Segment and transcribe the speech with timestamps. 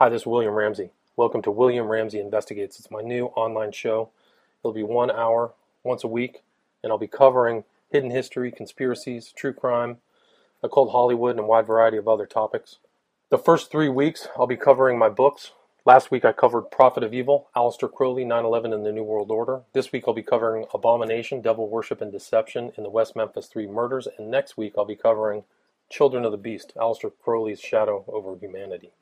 [0.00, 0.90] Hi, this is William Ramsey.
[1.16, 2.78] Welcome to William Ramsey Investigates.
[2.78, 4.10] It's my new online show.
[4.62, 6.44] It'll be one hour once a week,
[6.84, 9.96] and I'll be covering hidden history, conspiracies, true crime,
[10.62, 12.78] occult Hollywood, and a wide variety of other topics.
[13.30, 15.50] The first three weeks, I'll be covering my books.
[15.84, 19.32] Last week, I covered Prophet of Evil, Aleister Crowley, 9 11, and the New World
[19.32, 19.62] Order.
[19.72, 23.66] This week, I'll be covering Abomination, Devil Worship, and Deception in the West Memphis Three
[23.66, 24.06] Murders.
[24.16, 25.42] And next week, I'll be covering
[25.90, 28.92] Children of the Beast, Aleister Crowley's Shadow over Humanity.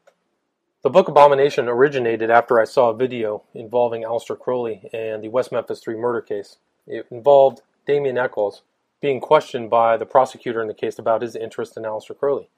[0.87, 5.51] The book Abomination originated after I saw a video involving Aleister Crowley and the West
[5.51, 6.59] Memphis 3 murder case.
[6.87, 8.63] It involved Damien Echols
[9.01, 12.51] being questioned by the prosecutor in the case about his interest in Aleister Crowley.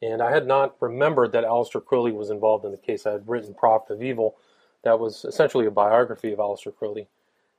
[0.00, 3.04] And I had not remembered that Aleister Crowley was involved in the case.
[3.04, 4.36] I had written Prophet of Evil,
[4.82, 7.08] that was essentially a biography of Aleister Crowley.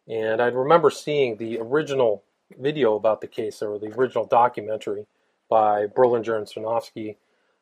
[0.07, 2.23] And I remember seeing the original
[2.59, 5.05] video about the case, or the original documentary
[5.51, 7.17] by Berlinger and Sinofsky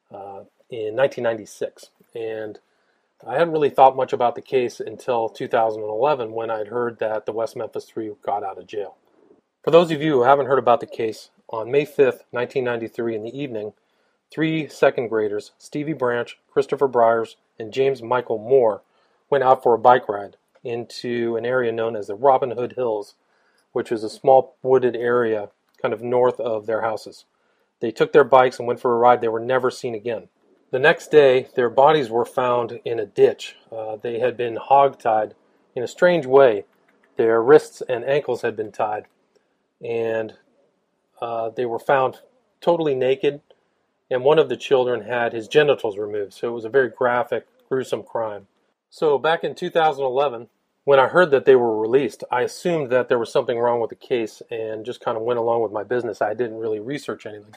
[0.09, 0.43] uh,
[0.73, 1.90] in 1996.
[2.16, 2.59] And
[3.26, 7.32] I hadn't really thought much about the case until 2011 when I'd heard that the
[7.32, 8.96] West Memphis Three got out of jail.
[9.63, 13.24] For those of you who haven't heard about the case, on May 5th, 1993, in
[13.24, 13.74] the evening,
[14.32, 18.82] three second graders, Stevie Branch, Christopher Byers, and James Michael Moore,
[19.30, 23.13] went out for a bike ride into an area known as the Robin Hood Hills,
[23.74, 25.49] which is a small wooded area
[25.82, 27.26] kind of north of their houses.
[27.80, 29.21] They took their bikes and went for a ride.
[29.21, 30.30] They were never seen again.
[30.74, 33.57] The next day, their bodies were found in a ditch.
[33.71, 35.35] Uh, they had been hog-tied
[35.76, 36.65] in a strange way.
[37.15, 39.05] Their wrists and ankles had been tied,
[39.85, 40.34] and
[41.21, 42.21] uh, they were found
[42.60, 43.41] totally naked.
[44.10, 46.34] And one of the children had his genitals removed.
[46.34, 48.48] So it was a very graphic, gruesome crime.
[48.90, 50.48] So back in 2011,
[50.85, 53.91] when I heard that they were released, I assumed that there was something wrong with
[53.91, 56.20] the case and just kind of went along with my business.
[56.20, 57.54] I didn't really research anything.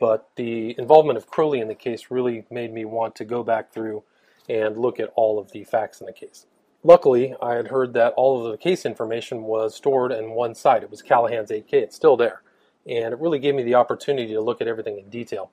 [0.00, 3.72] But the involvement of Crowley in the case really made me want to go back
[3.72, 4.02] through
[4.48, 6.46] and look at all of the facts in the case.
[6.82, 10.82] Luckily, I had heard that all of the case information was stored in one site.
[10.82, 11.74] It was Callahan's 8K.
[11.74, 12.40] It's still there.
[12.86, 15.50] And it really gave me the opportunity to look at everything in detail.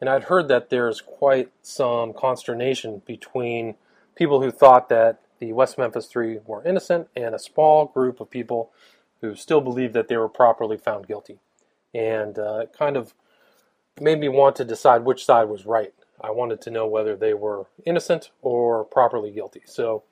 [0.00, 3.74] And I'd heard that there's quite some consternation between
[4.14, 8.30] people who thought that the West Memphis Three were innocent and a small group of
[8.30, 8.70] people
[9.20, 11.40] who still believed that they were properly found guilty.
[11.92, 13.14] And uh, kind of
[14.00, 15.92] made me want to decide which side was right.
[16.20, 19.62] I wanted to know whether they were innocent or properly guilty.
[19.64, 20.02] So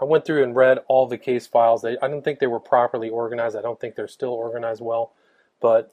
[0.00, 1.82] I went through and read all the case files.
[1.82, 3.56] They, I don't think they were properly organized.
[3.56, 5.12] I don't think they're still organized well,
[5.60, 5.92] but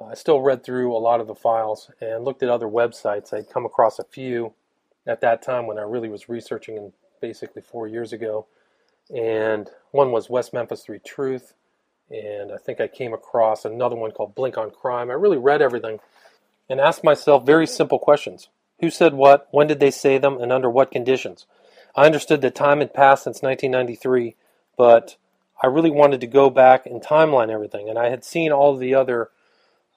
[0.00, 3.32] uh, I still read through a lot of the files and looked at other websites.
[3.32, 4.54] I'd come across a few
[5.06, 8.46] at that time when I really was researching, and basically four years ago.
[9.14, 11.54] And one was West Memphis 3 Truth,
[12.10, 15.10] and I think I came across another one called Blink on Crime.
[15.10, 16.00] I really read everything
[16.68, 18.48] and ask myself very simple questions.
[18.80, 19.48] Who said what?
[19.50, 20.40] When did they say them?
[20.40, 21.46] And under what conditions?
[21.94, 24.34] I understood that time had passed since 1993,
[24.76, 25.16] but
[25.62, 27.88] I really wanted to go back and timeline everything.
[27.88, 29.30] And I had seen all the other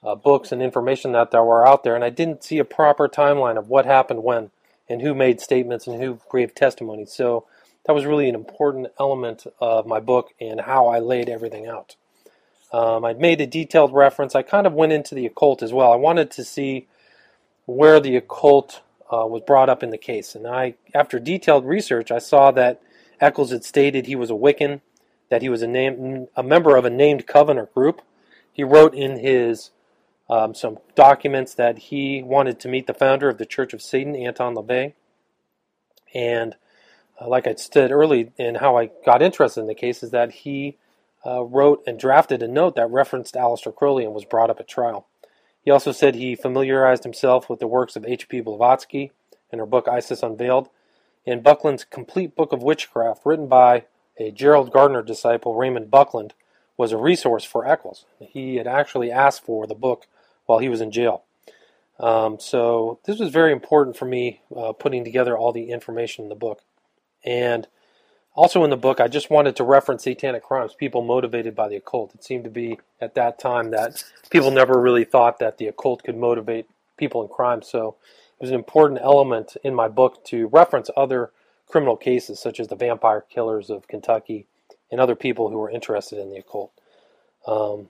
[0.02, 3.08] uh, books and information that there were out there, and I didn't see a proper
[3.08, 4.50] timeline of what happened when
[4.88, 7.04] and who made statements and who gave testimony.
[7.04, 7.46] So
[7.84, 11.96] that was really an important element of my book and how I laid everything out.
[12.72, 14.34] Um, I'd made a detailed reference.
[14.34, 15.92] I kind of went into the occult as well.
[15.92, 16.86] I wanted to see
[17.66, 18.82] where the occult
[19.12, 20.34] uh, was brought up in the case.
[20.34, 22.80] And I, after detailed research, I saw that
[23.20, 24.80] Echols had stated he was a Wiccan,
[25.28, 28.02] that he was a, name, a member of a named Covenant group.
[28.52, 29.70] He wrote in his
[30.28, 34.14] um, some documents that he wanted to meet the founder of the Church of Satan,
[34.14, 34.94] Anton LaVey.
[36.14, 36.54] And
[37.20, 40.32] uh, like I said early in how I got interested in the case, is that
[40.32, 40.78] he
[41.26, 44.68] uh, wrote and drafted a note that referenced Aleister Crowley and was brought up at
[44.68, 45.06] trial.
[45.62, 48.40] He also said he familiarized himself with the works of H.P.
[48.40, 49.12] Blavatsky
[49.52, 50.68] in her book Isis Unveiled,
[51.26, 53.84] and Buckland's Complete Book of Witchcraft, written by
[54.18, 56.34] a Gerald Gardner disciple, Raymond Buckland,
[56.76, 58.06] was a resource for Echols.
[58.18, 60.06] He had actually asked for the book
[60.46, 61.24] while he was in jail.
[61.98, 66.28] Um, so this was very important for me uh, putting together all the information in
[66.30, 66.62] the book.
[67.22, 67.66] And
[68.34, 71.76] also in the book, I just wanted to reference satanic crimes, people motivated by the
[71.76, 72.14] occult.
[72.14, 76.04] It seemed to be at that time that people never really thought that the occult
[76.04, 76.66] could motivate
[76.96, 77.62] people in crime.
[77.62, 77.96] So
[78.38, 81.30] it was an important element in my book to reference other
[81.66, 84.46] criminal cases, such as the vampire killers of Kentucky
[84.90, 86.72] and other people who were interested in the occult.
[87.46, 87.88] Um,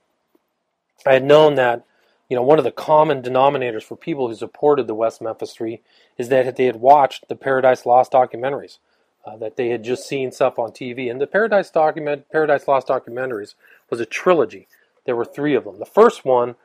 [1.07, 1.85] I had known that
[2.29, 5.81] you know one of the common denominators for people who supported the West Memphis Three
[6.19, 8.79] is that they had watched the Paradise Lost documentaries
[9.25, 11.11] uh, that they had just seen stuff on TV.
[11.11, 13.55] And the Paradise document, Paradise Lost documentaries,
[13.91, 14.67] was a trilogy.
[15.05, 15.79] There were three of them.
[15.79, 16.57] The first one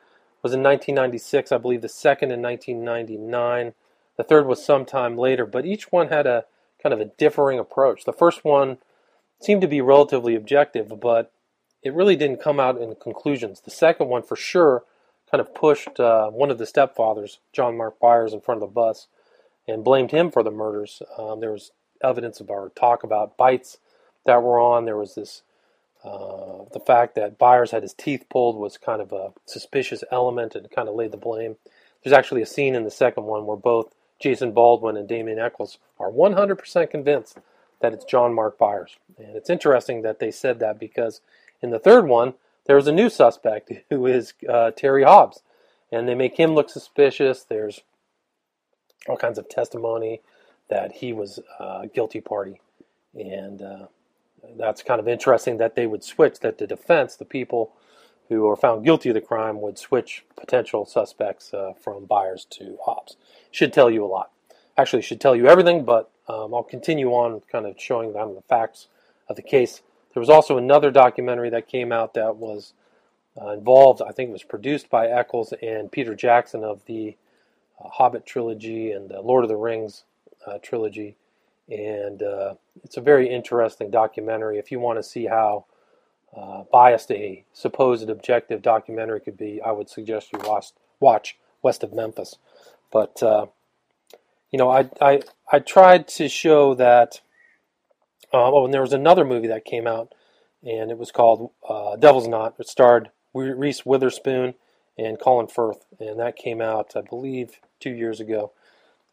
[0.41, 1.81] was in 1996, I believe.
[1.81, 3.73] The second in 1999.
[4.17, 5.45] The third was sometime later.
[5.45, 6.45] But each one had a
[6.81, 8.05] kind of a differing approach.
[8.05, 8.77] The first one
[9.41, 11.31] seemed to be relatively objective, but
[11.83, 13.61] it really didn't come out in conclusions.
[13.61, 14.83] The second one, for sure,
[15.29, 18.73] kind of pushed uh, one of the stepfathers, John Mark Byers, in front of the
[18.73, 19.07] bus
[19.67, 21.01] and blamed him for the murders.
[21.17, 21.71] Um, there was
[22.05, 23.77] evidence of our talk about bites
[24.25, 24.85] that were on.
[24.85, 25.41] There was this
[26.03, 30.53] uh, the fact that Byers had his teeth pulled was kind of a suspicious element
[30.53, 31.55] and kind of laid the blame.
[32.03, 35.79] There's actually a scene in the second one where both Jason Baldwin and Damien Echols
[35.99, 37.39] are 100% convinced
[37.81, 38.97] that it's John Mark Byers.
[39.17, 41.21] And it's interesting that they said that because
[41.61, 42.35] in the third one,
[42.67, 45.41] there was a new suspect who is uh, Terry Hobbs.
[45.91, 47.43] And they make him look suspicious.
[47.43, 47.81] There's
[49.07, 50.21] all kinds of testimony
[50.69, 52.59] that he was a guilty party.
[53.13, 53.85] And uh,
[54.57, 57.73] that's kind of interesting that they would switch, that the defense, the people
[58.29, 62.77] who are found guilty of the crime, would switch potential suspects uh, from Byers to
[62.83, 63.17] Hobbs.
[63.51, 64.31] Should tell you a lot.
[64.77, 68.41] Actually, should tell you everything, but um, I'll continue on kind of showing them the
[68.41, 68.87] facts
[69.29, 69.81] of the case.
[70.13, 72.73] There was also another documentary that came out that was
[73.39, 77.15] uh, involved, I think it was produced by Echols and Peter Jackson of the
[77.79, 80.03] uh, Hobbit trilogy and the Lord of the Rings
[80.47, 81.15] uh, trilogy
[81.69, 84.57] and uh, it's a very interesting documentary.
[84.57, 85.65] If you want to see how
[86.35, 90.67] uh, biased a supposed objective documentary could be, I would suggest you watch,
[90.99, 92.35] watch West of Memphis.
[92.91, 93.47] But uh,
[94.51, 95.21] you know, I, I
[95.51, 97.21] I tried to show that.
[98.31, 100.13] Oh, and there was another movie that came out,
[100.61, 101.51] and it was called
[101.99, 102.55] Devil's Knot.
[102.59, 104.55] It starred Reese Witherspoon
[104.97, 108.51] and Colin Firth, and that came out, I believe, two years ago.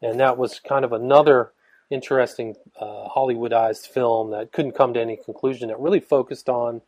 [0.03, 1.51] And that was kind of another
[1.89, 5.69] interesting uh, Hollywoodized film that couldn't come to any conclusion.
[5.69, 6.81] It really focused on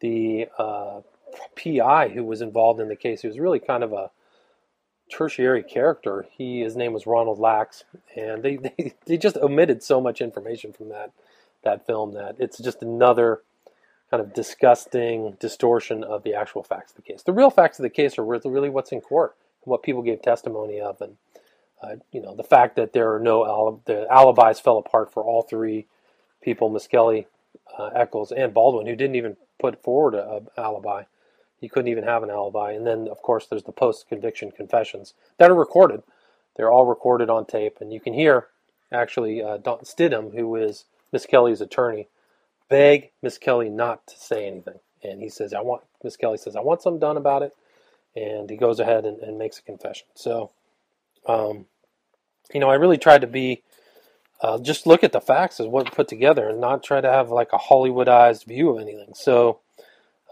[0.00, 1.00] the uh,
[1.56, 3.22] PI who was involved in the case.
[3.22, 4.10] He was really kind of a
[5.10, 6.26] tertiary character.
[6.30, 7.84] He his name was Ronald Lax,
[8.16, 11.12] and they, they, they just omitted so much information from that
[11.64, 13.40] that film that it's just another
[14.10, 17.22] kind of disgusting distortion of the actual facts of the case.
[17.22, 19.34] The real facts of the case are really what's in court,
[19.64, 21.16] and what people gave testimony of, and
[21.84, 25.42] uh, you know, the fact that there are no the alibis fell apart for all
[25.42, 25.86] three
[26.42, 27.26] people, Misskelley,
[27.78, 31.04] uh, Echols, and Baldwin, who didn't even put forward an alibi.
[31.60, 32.72] He couldn't even have an alibi.
[32.72, 36.02] And then, of course, there's the post-conviction confessions that are recorded.
[36.56, 38.48] They're all recorded on tape, and you can hear
[38.92, 42.08] actually uh, Don Stidham, who is Misskelley's attorney,
[42.68, 44.78] beg Misskelley not to say anything.
[45.02, 47.52] And he says, "I want." Misskelley says, "I want something done about it,"
[48.14, 50.06] and he goes ahead and, and makes a confession.
[50.14, 50.50] So
[51.26, 51.66] um,
[52.52, 53.62] you know, I really tried to be
[54.40, 57.30] uh, just look at the facts as what put together and not try to have
[57.30, 59.14] like a Hollywoodized view of anything.
[59.14, 59.60] So,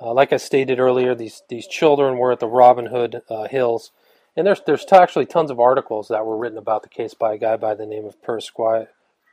[0.00, 3.90] uh, like I stated earlier, these these children were at the Robin Hood uh, Hills,
[4.36, 7.38] and there's there's actually tons of articles that were written about the case by a
[7.38, 8.88] guy by the name of Perisquia.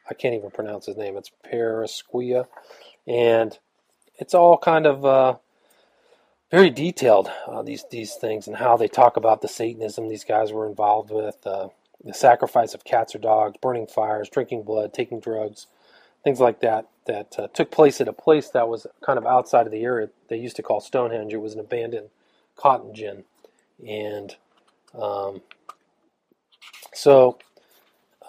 [0.09, 1.17] I can't even pronounce his name.
[1.17, 2.47] It's Perisquia,
[3.05, 3.57] and
[4.17, 5.35] it's all kind of uh,
[6.51, 10.51] very detailed uh, these these things and how they talk about the Satanism these guys
[10.51, 11.69] were involved with, uh,
[12.03, 15.67] the sacrifice of cats or dogs, burning fires, drinking blood, taking drugs,
[16.23, 19.65] things like that that uh, took place at a place that was kind of outside
[19.65, 21.33] of the area they used to call Stonehenge.
[21.33, 22.09] It was an abandoned
[22.55, 23.23] cotton gin,
[23.85, 24.35] and
[24.93, 25.41] um,
[26.93, 27.37] so.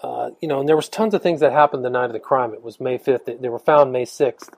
[0.03, 2.19] Uh, you know, and there was tons of things that happened the night of the
[2.19, 2.55] crime.
[2.55, 3.39] It was May 5th.
[3.39, 4.49] They were found May 6th,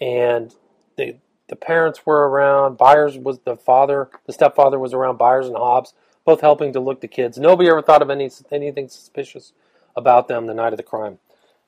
[0.00, 0.54] and
[0.96, 2.76] they the parents were around.
[2.76, 5.16] Byers was the father, the stepfather was around.
[5.16, 5.94] Byers and Hobbs,
[6.28, 7.38] both helping to look the kids.
[7.38, 9.54] Nobody ever thought of any anything suspicious
[9.96, 11.20] about them the night of the crime,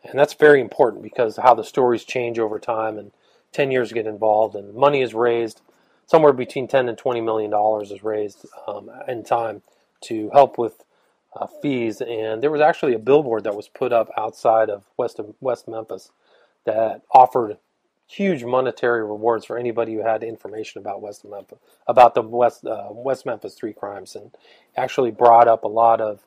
[0.05, 3.11] and that's very important because how the stories change over time, and
[3.53, 5.63] ten years get involved, and money is raised.
[6.05, 9.63] Somewhere between ten and twenty million dollars is raised um, in time
[10.03, 10.85] to help with
[11.35, 15.19] uh, fees, and there was actually a billboard that was put up outside of West
[15.19, 16.11] of West Memphis
[16.67, 17.57] that offered
[18.11, 22.89] huge monetary rewards for anybody who had information about West Memphis, about the West uh,
[22.91, 24.33] West Memphis three crimes, and
[24.77, 26.21] actually brought up a lot of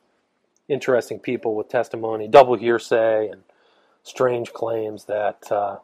[0.66, 3.42] interesting people with testimony, double hearsay, and
[4.02, 5.76] strange claims that uh,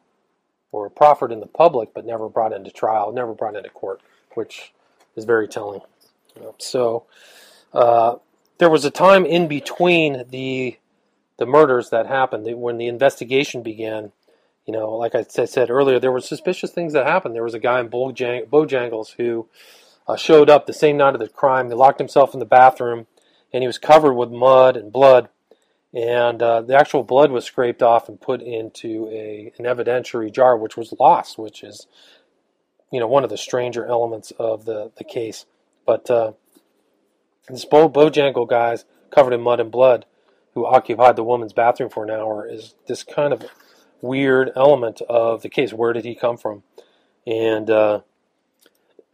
[0.73, 4.01] were proffered in the public but never brought into trial, never brought into court,
[4.35, 4.73] which
[5.17, 5.81] is very telling.
[6.57, 7.05] So
[7.75, 8.17] uh,
[8.57, 10.79] there was a time in between the
[11.37, 14.13] the murders that happened when the investigation began
[14.71, 17.35] you know, like I said earlier, there were suspicious things that happened.
[17.35, 19.49] There was a guy in Bojangles who
[20.07, 21.67] uh, showed up the same night of the crime.
[21.67, 23.09] He locked himself in the bathroom,
[23.53, 25.29] and he was covered with mud and blood.
[25.93, 30.57] And uh, the actual blood was scraped off and put into a an evidentiary jar,
[30.57, 31.89] which was lost, which is,
[32.93, 35.47] you know, one of the stranger elements of the, the case.
[35.85, 36.35] But uh,
[37.49, 40.07] this Bo, Bojangle guy's covered in mud and blood
[40.55, 43.45] who occupied the woman's bathroom for an hour is this kind of
[44.03, 45.73] weird element of the case.
[45.73, 46.63] Where did he come from?
[47.27, 48.01] And uh,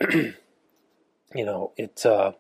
[0.11, 0.35] you
[1.35, 2.33] know, it uh,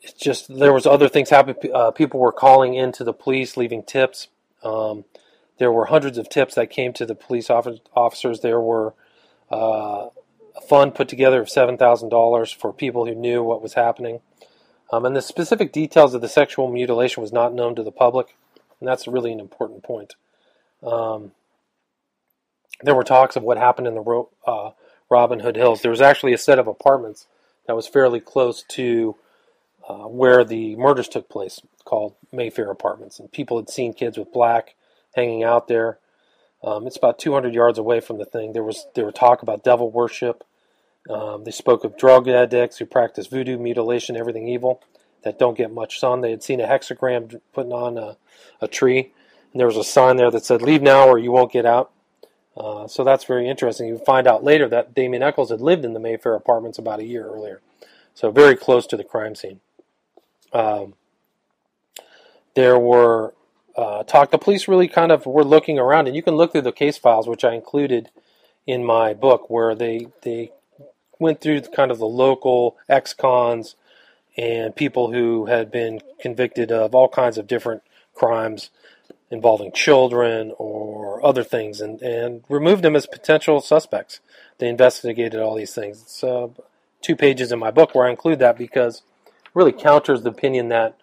[0.00, 1.56] it's just there was other things happening.
[1.72, 4.28] Uh, people were calling into the police, leaving tips.
[4.62, 5.04] Um,
[5.58, 8.40] there were hundreds of tips that came to the police officers.
[8.40, 8.94] There were
[9.52, 10.08] uh,
[10.56, 14.20] a fund put together of seven thousand dollars for people who knew what was happening.
[14.92, 18.36] Um, and the specific details of the sexual mutilation was not known to the public,
[18.80, 20.14] and that's really an important point.
[20.82, 21.32] Um,
[22.82, 24.70] there were talks of what happened in the uh,
[25.10, 25.82] Robin Hood Hills.
[25.82, 27.26] There was actually a set of apartments
[27.66, 29.16] that was fairly close to
[29.88, 34.32] uh, where the murders took place, called Mayfair Apartments, and people had seen kids with
[34.32, 34.74] black
[35.14, 35.98] hanging out there.
[36.62, 38.52] Um, it's about 200 yards away from the thing.
[38.52, 40.44] There was there were talk about devil worship.
[41.08, 44.82] Um, they spoke of drug addicts who practice voodoo, mutilation, everything evil
[45.22, 46.20] that don't get much sun.
[46.20, 48.16] They had seen a hexagram putting on a,
[48.60, 49.12] a tree,
[49.52, 51.90] and there was a sign there that said "Leave now or you won't get out."
[52.56, 53.88] Uh, so that's very interesting.
[53.88, 57.04] You find out later that Damien Echols had lived in the Mayfair apartments about a
[57.04, 57.60] year earlier,
[58.14, 59.60] so very close to the crime scene.
[60.52, 60.94] Um,
[62.54, 63.34] there were
[63.76, 64.30] uh, talk.
[64.30, 66.98] The police really kind of were looking around, and you can look through the case
[66.98, 68.10] files, which I included
[68.66, 70.52] in my book, where they they
[71.18, 73.76] went through kind of the local ex-cons
[74.36, 77.82] and people who had been convicted of all kinds of different
[78.14, 78.70] crimes
[79.30, 84.20] involving children or other things, and and removed them as potential suspects.
[84.58, 86.02] They investigated all these things.
[86.02, 86.48] It's uh,
[87.00, 89.02] two pages in my book where I include that because
[89.54, 90.96] really counters the opinion that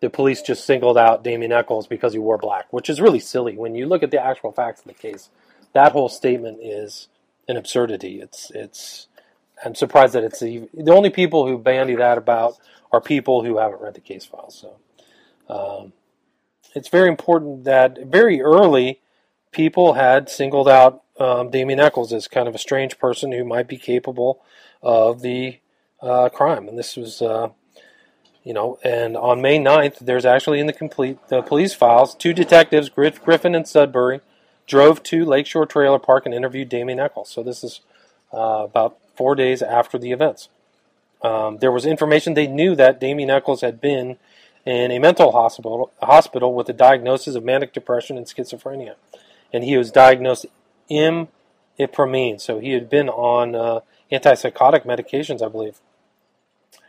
[0.00, 3.56] the police just singled out Damien Echols because he wore black, which is really silly.
[3.56, 5.28] When you look at the actual facts of the case,
[5.72, 7.08] that whole statement is
[7.48, 8.20] an absurdity.
[8.20, 9.06] It's it's.
[9.64, 12.58] I'm surprised that it's the, the only people who bandy that about
[12.92, 14.54] are people who haven't read the case files.
[14.54, 15.92] So, um,
[16.74, 19.00] it's very important that very early
[19.52, 23.68] people had singled out um, Damien Echols as kind of a strange person who might
[23.68, 24.40] be capable
[24.82, 25.58] of the
[26.00, 27.50] uh, crime, and this was uh,
[28.42, 32.32] you know, and on May 9th, there's actually in the complete the police files, two
[32.32, 34.20] detectives, Griff, Griffin and Sudbury,
[34.66, 37.28] drove to Lakeshore Trailer Park and interviewed Damien Echols.
[37.28, 37.80] So this is
[38.32, 40.48] uh, about four days after the events.
[41.20, 44.16] Um, there was information they knew that Damien Echols had been
[44.64, 48.94] in a mental hospital, hospital with a diagnosis of manic depression and schizophrenia,
[49.52, 50.46] and he was diagnosed
[50.90, 52.40] imipramine.
[52.40, 55.80] So he had been on uh, antipsychotic medications, I believe.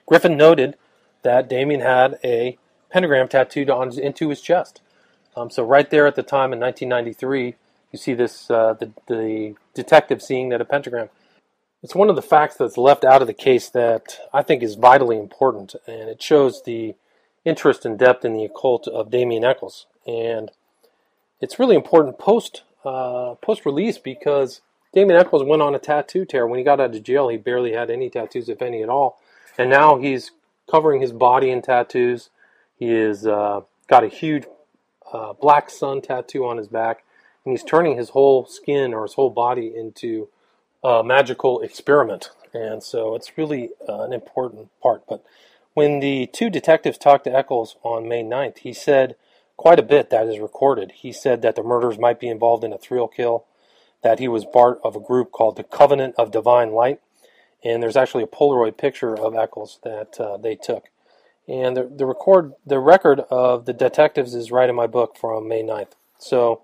[0.05, 0.77] Griffin noted
[1.23, 2.57] that Damien had a
[2.89, 4.79] pentagram tattooed on into his chest.
[5.35, 7.55] Um, so right there at the time in 1993,
[7.91, 11.09] you see this uh, the, the detective seeing that a pentagram.
[11.83, 14.75] It's one of the facts that's left out of the case that I think is
[14.75, 16.93] vitally important, and it shows the
[17.43, 19.87] interest and depth in the occult of Damien Echols.
[20.05, 20.51] And
[21.39, 24.61] it's really important post uh, post release because
[24.93, 26.45] Damien Echols went on a tattoo tear.
[26.45, 29.19] When he got out of jail, he barely had any tattoos, if any at all.
[29.57, 30.31] And now he's
[30.69, 32.29] covering his body in tattoos.
[32.77, 34.45] He has uh, got a huge
[35.11, 37.03] uh, black sun tattoo on his back,
[37.43, 40.29] and he's turning his whole skin or his whole body into
[40.83, 42.29] a magical experiment.
[42.53, 45.03] And so it's really uh, an important part.
[45.07, 45.23] But
[45.73, 49.15] when the two detectives talked to Echols on May 9th, he said
[49.55, 50.91] quite a bit that is recorded.
[50.95, 53.45] He said that the murderers might be involved in a thrill kill,
[54.01, 56.99] that he was part of a group called the Covenant of Divine Light,
[57.63, 60.89] and there's actually a Polaroid picture of Echols that uh, they took.
[61.47, 65.47] And the, the record, the record of the detectives is right in my book from
[65.47, 65.91] May 9th.
[66.17, 66.63] So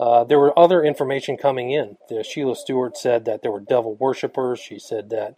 [0.00, 1.98] uh, there were other information coming in.
[2.08, 4.58] The, Sheila Stewart said that there were devil worshippers.
[4.58, 5.36] She said that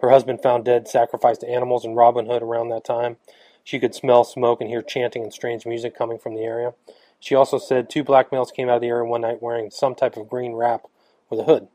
[0.00, 3.16] her husband found dead sacrificed animals in Robin Hood around that time.
[3.64, 6.74] She could smell smoke and hear chanting and strange music coming from the area.
[7.18, 9.96] She also said two black males came out of the area one night wearing some
[9.96, 10.82] type of green wrap
[11.28, 11.66] with a hood.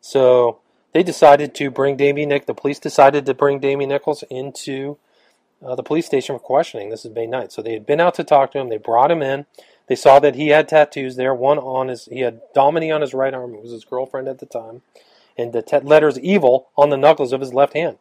[0.00, 0.60] So
[0.92, 2.46] they decided to bring Damien Nick.
[2.46, 4.98] The police decided to bring Damien Echols into
[5.64, 6.90] uh, the police station for questioning.
[6.90, 7.50] This is May 9th.
[7.52, 8.68] So they had been out to talk to him.
[8.68, 9.46] They brought him in.
[9.88, 11.34] They saw that he had tattoos there.
[11.34, 13.54] One on his, he had Domini on his right arm.
[13.54, 14.82] It was his girlfriend at the time,
[15.36, 17.98] and the letters "evil" on the knuckles of his left hand.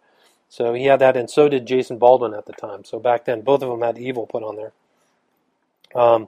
[0.50, 2.84] So he had that, and so did Jason Baldwin at the time.
[2.84, 4.74] So back then, both of them had "evil" put on there.
[5.94, 6.28] Um,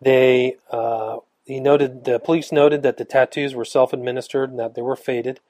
[0.00, 4.82] they, uh, he noted, the police noted that the tattoos were self-administered and that they
[4.82, 5.40] were faded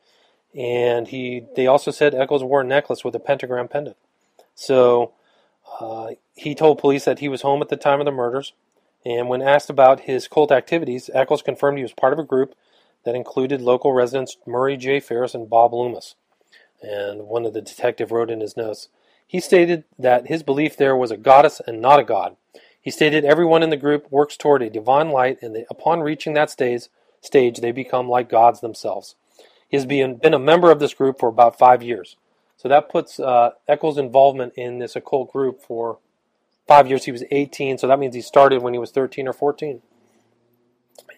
[0.55, 3.97] and he they also said Echols wore a necklace with a pentagram pendant.
[4.55, 5.13] So
[5.81, 8.53] uh, he told police that he was home at the time of the murders,
[9.05, 12.55] and when asked about his cult activities, Echols confirmed he was part of a group
[13.05, 15.01] that included local residents Murray J.
[15.01, 16.15] Ferris and Bob Loomis.
[16.83, 18.89] And one of the detective wrote in his notes,
[19.27, 22.37] He stated that his belief there was a goddess and not a god.
[22.81, 26.51] He stated everyone in the group works toward a divine light, and upon reaching that
[26.51, 26.85] stage,
[27.21, 29.15] stage, they become like gods themselves.
[29.69, 32.17] He has been, been a member of this group for about five years.
[32.57, 35.99] So that puts uh, Echols' involvement in this occult group for
[36.69, 37.07] five years.
[37.07, 39.83] He was 18, so that means he started when he was 13 or 14.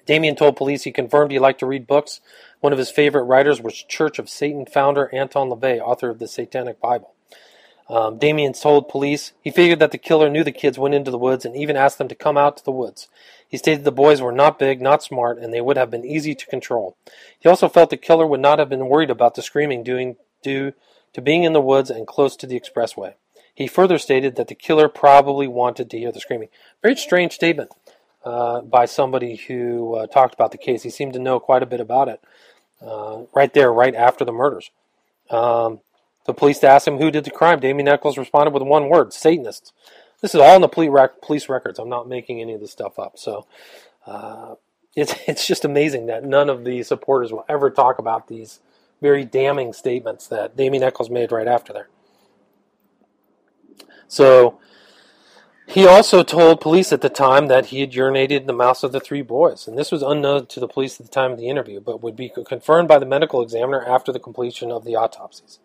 [0.07, 2.21] Damien told police he confirmed he liked to read books.
[2.61, 6.27] One of his favorite writers was Church of Satan founder Anton LaVey, author of the
[6.27, 7.15] Satanic Bible.
[7.89, 11.19] Um, Damien told police he figured that the killer knew the kids went into the
[11.19, 13.09] woods and even asked them to come out to the woods.
[13.49, 16.37] He stated the boys were not big, not smart, and they would have been easy
[16.37, 16.97] to control.
[17.41, 20.73] He also felt the killer would not have been worried about the screaming due, due
[21.13, 23.15] to being in the woods and close to the expressway.
[23.55, 26.49] He further stated that the killer probably wanted to hear the screaming.
[26.83, 27.73] Very strange statement
[28.25, 30.83] uh, by somebody who uh, talked about the case.
[30.83, 32.21] He seemed to know quite a bit about it
[32.81, 34.71] uh, right there, right after the murders.
[35.31, 35.81] Um,
[36.27, 37.61] the police asked him who did the crime.
[37.61, 39.73] Damien Echols responded with one word: Satanists.
[40.21, 41.79] This is all in the police records.
[41.79, 43.19] I'm not making any of this stuff up.
[43.19, 43.47] So
[44.07, 44.55] uh,
[44.95, 48.61] it's it's just amazing that none of the supporters will ever talk about these
[49.01, 51.89] very damning statements that Damien Echols made right after there.
[54.11, 54.59] So
[55.69, 58.91] he also told police at the time that he had urinated in the mouths of
[58.91, 61.49] the three boys, and this was unknown to the police at the time of the
[61.49, 65.61] interview, but would be confirmed by the medical examiner after the completion of the autopsies.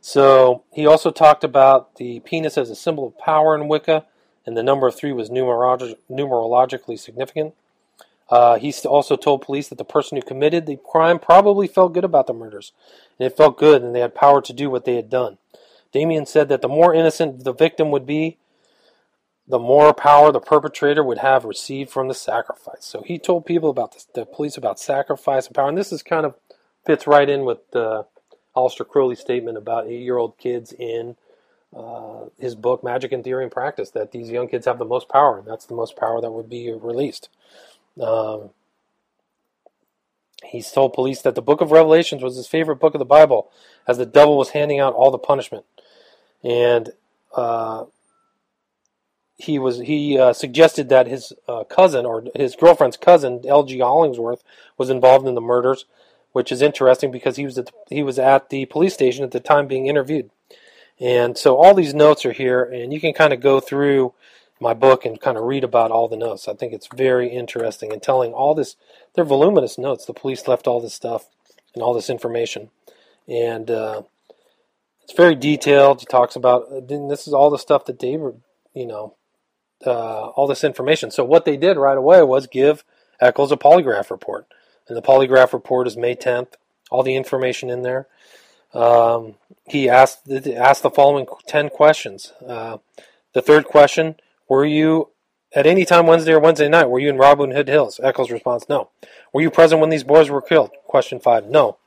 [0.00, 4.06] So he also talked about the penis as a symbol of power in Wicca,
[4.46, 7.54] and the number of three was numerolog- numerologically significant.
[8.28, 12.04] Uh, he also told police that the person who committed the crime probably felt good
[12.04, 12.70] about the murders,
[13.18, 15.38] and it felt good, and they had power to do what they had done.
[15.92, 18.38] Damien said that the more innocent the victim would be,
[19.46, 22.84] the more power the perpetrator would have received from the sacrifice.
[22.84, 26.24] So he told people about the, police about sacrifice and power, and this is kind
[26.24, 26.34] of
[26.86, 28.06] fits right in with the
[28.56, 31.16] Aleister Crowley's statement about eight-year-old kids in
[31.76, 35.08] uh, his book Magic in Theory and Practice that these young kids have the most
[35.08, 37.28] power, and that's the most power that would be released.
[38.00, 38.50] Um,
[40.72, 43.50] told police that the book of Revelations was his favorite book of the Bible,
[43.86, 45.64] as the devil was handing out all the punishment,
[46.42, 46.90] and
[47.34, 47.84] uh,
[49.36, 53.78] he was he uh, suggested that his uh, cousin or his girlfriend's cousin L.G.
[53.78, 54.42] Hollingsworth
[54.76, 55.86] was involved in the murders
[56.32, 59.30] which is interesting because he was at the, he was at the police station at
[59.30, 60.30] the time being interviewed.
[60.98, 64.12] And so all these notes are here, and you can kind of go through
[64.60, 66.46] my book and kind of read about all the notes.
[66.46, 68.76] I think it's very interesting and telling all this.
[69.14, 70.04] They're voluminous notes.
[70.04, 71.26] The police left all this stuff
[71.74, 72.70] and all this information,
[73.26, 74.02] and uh,
[75.02, 76.00] it's very detailed.
[76.00, 78.34] He talks about then this is all the stuff that they were,
[78.74, 79.14] you know,
[79.86, 81.10] uh, all this information.
[81.10, 82.84] So what they did right away was give
[83.20, 84.46] Echols a polygraph report
[84.88, 86.54] and the polygraph report is May 10th.
[86.90, 88.08] All the information in there.
[88.74, 89.36] Um,
[89.66, 92.32] he asked asked the following 10 questions.
[92.46, 92.78] Uh,
[93.32, 94.16] the third question,
[94.48, 95.10] were you
[95.54, 98.00] at any time Wednesday or Wednesday night, were you in Robin Hood Hills?
[98.02, 98.90] Echols' response, no.
[99.32, 100.70] Were you present when these boys were killed?
[100.86, 101.78] Question 5, no.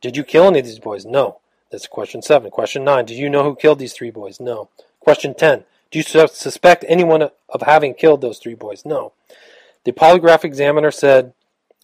[0.00, 1.04] Did you kill any of these boys?
[1.04, 1.40] No.
[1.70, 2.50] That's question 7.
[2.50, 4.40] Question 9, Do you know who killed these three boys?
[4.40, 4.68] No.
[5.00, 8.84] Question 10, do you suspect anyone of having killed those three boys?
[8.84, 9.12] No.
[9.84, 11.32] The polygraph examiner said,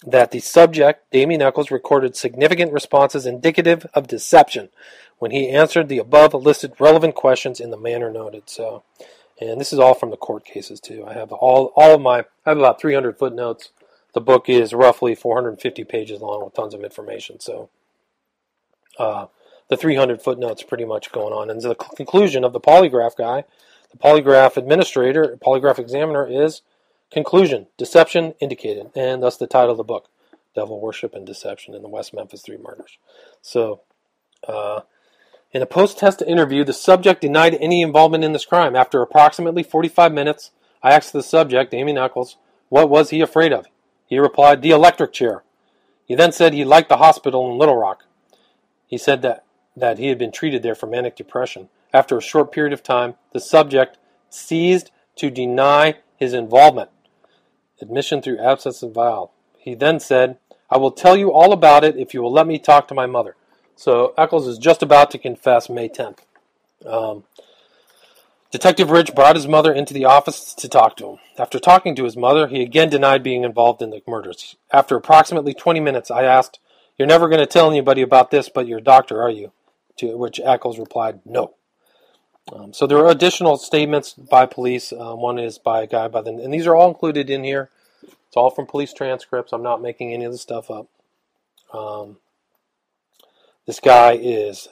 [0.07, 4.69] that the subject, Damien Echols, recorded significant responses indicative of deception
[5.19, 8.45] when he answered the above listed relevant questions in the manner noted.
[8.47, 8.83] So,
[9.41, 11.05] and this is all from the court cases too.
[11.07, 13.71] I have all all of my I have about 300 footnotes.
[14.13, 17.41] The book is roughly 450 pages long with tons of information.
[17.41, 17.69] So,
[18.99, 19.27] uh,
[19.69, 21.51] the 300 footnotes pretty much going on.
[21.51, 23.45] And the conclusion of the polygraph guy,
[23.91, 26.63] the polygraph administrator, polygraph examiner is
[27.11, 30.09] Conclusion Deception indicated, and thus the title of the book
[30.55, 32.99] Devil Worship and Deception in the West Memphis Three Murders.
[33.41, 33.83] So,
[34.49, 34.81] uh,
[35.53, 38.75] in a post test interview, the subject denied any involvement in this crime.
[38.75, 40.51] After approximately 45 minutes,
[40.83, 42.37] I asked the subject, Damien Echols,
[42.69, 43.67] what was he afraid of?
[44.07, 45.45] He replied, the electric chair.
[46.05, 48.05] He then said he liked the hospital in Little Rock.
[48.87, 49.44] He said that,
[49.77, 51.69] that he had been treated there for manic depression.
[51.93, 53.99] After a short period of time, the subject
[54.31, 56.91] ceased to deny his involvement
[57.81, 59.33] admission through absence of vial.
[59.59, 60.39] He then said,
[60.71, 63.07] I will tell you all about it if you will let me talk to my
[63.07, 63.37] mother.
[63.77, 66.19] So Echols is just about to confess May 10th.
[66.87, 67.25] Um,
[68.51, 71.19] Detective Ridge brought his mother into the office to talk to him.
[71.39, 74.55] After talking to his mother, he again denied being involved in the murders.
[74.71, 76.61] After approximately 20 minutes, I asked,
[76.97, 79.51] You're never going to tell anybody about this but your doctor, are you?
[79.99, 81.55] To which Echols replied, No.
[82.53, 84.93] Um, so there are additional statements by police.
[84.93, 87.71] Um, one is by a guy by the, and these are all included in here.
[88.03, 89.53] It's all from police transcripts.
[89.53, 90.89] I'm not making any of the stuff up.
[91.73, 92.19] Um,
[93.67, 94.69] this guy is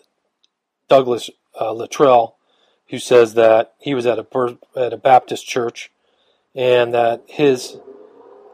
[0.88, 1.87] Douglas uh,
[2.88, 5.90] who says that he was at a at a Baptist church,
[6.54, 7.78] and that his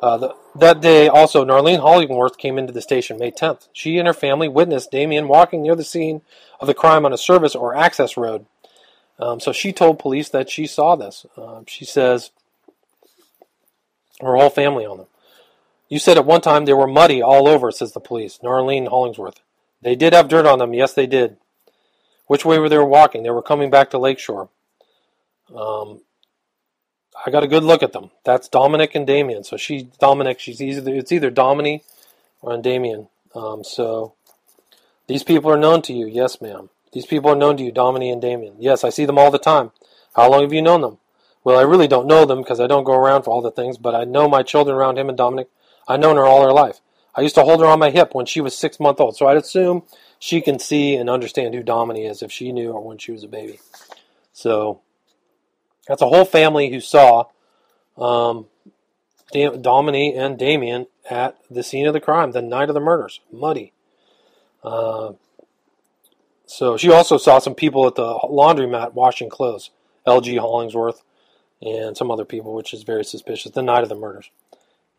[0.00, 3.68] uh, the, that day also Narlene Hollingsworth came into the station May 10th.
[3.72, 6.22] She and her family witnessed Damien walking near the scene
[6.60, 8.46] of the crime on a service or access road.
[9.18, 11.26] Um, so she told police that she saw this.
[11.36, 12.30] Uh, she says
[14.20, 15.06] her whole family on them.
[15.88, 18.38] You said at one time they were muddy all over, says the police.
[18.42, 19.40] Narlene Hollingsworth.
[19.80, 20.74] They did have dirt on them.
[20.74, 21.36] Yes, they did.
[22.26, 23.22] Which way were they walking?
[23.22, 24.50] They were coming back to Lakeshore.
[25.54, 26.02] Um,
[27.24, 28.10] I got a good look at them.
[28.24, 29.44] That's Dominic and Damien.
[29.44, 31.84] So she, Dominic, she's either it's either Dominic
[32.40, 33.08] or Damien.
[33.34, 34.14] Um, so
[35.06, 36.06] these people are known to you.
[36.06, 36.70] Yes, ma'am.
[36.92, 38.54] These people are known to you, Dominic and Damien.
[38.58, 39.72] Yes, I see them all the time.
[40.14, 40.98] How long have you known them?
[41.44, 43.78] Well, I really don't know them because I don't go around for all the things,
[43.78, 45.48] but I know my children around him and Dominic.
[45.86, 46.80] I've known her all her life.
[47.14, 49.26] I used to hold her on my hip when she was six months old, so
[49.26, 49.82] I'd assume
[50.18, 53.24] she can see and understand who Dominic is if she knew her when she was
[53.24, 53.60] a baby.
[54.32, 54.80] So
[55.88, 57.24] that's a whole family who saw
[57.96, 58.46] um,
[59.32, 63.20] Dominic and Damien at the scene of the crime, the night of the murders.
[63.32, 63.72] Muddy.
[64.62, 65.12] Uh,
[66.46, 69.70] so she also saw some people at the laundromat washing clothes.
[70.06, 70.36] L.G.
[70.36, 71.02] Hollingsworth
[71.60, 74.30] and some other people, which is very suspicious, the night of the murders.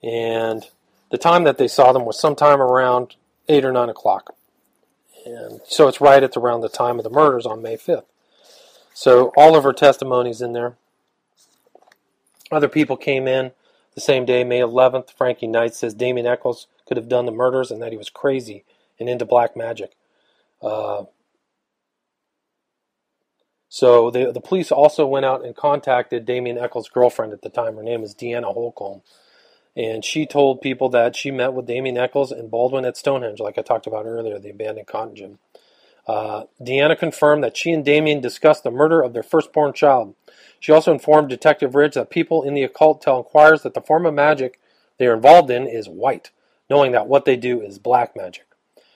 [0.03, 0.65] And
[1.09, 3.15] the time that they saw them was sometime around
[3.47, 4.35] 8 or 9 o'clock.
[5.25, 8.05] And so it's right at around the time of the murders on May 5th.
[8.93, 10.75] So all of her testimonies in there.
[12.51, 13.51] Other people came in
[13.95, 15.11] the same day, May 11th.
[15.11, 18.63] Frankie Knight says Damien Echols could have done the murders and that he was crazy
[18.99, 19.91] and into black magic.
[20.61, 21.03] Uh,
[23.69, 27.75] so the the police also went out and contacted Damien Echols' girlfriend at the time.
[27.75, 29.01] Her name is Deanna Holcomb.
[29.75, 33.57] And she told people that she met with Damien Echols and Baldwin at Stonehenge, like
[33.57, 35.37] I talked about earlier, the abandoned cotton gin.
[36.09, 40.15] Uh, Deanna confirmed that she and Damien discussed the murder of their firstborn child.
[40.59, 44.07] She also informed Detective Ridge that people in the occult tell inquirers that the form
[44.07, 44.59] of magic
[44.97, 46.31] they are involved in is white,
[46.67, 48.47] knowing that what they do is black magic.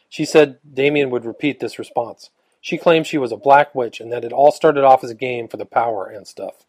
[0.09, 2.31] She said Damien would repeat this response.
[2.59, 5.15] She claimed she was a black witch and that it all started off as a
[5.15, 6.65] game for the power and stuff.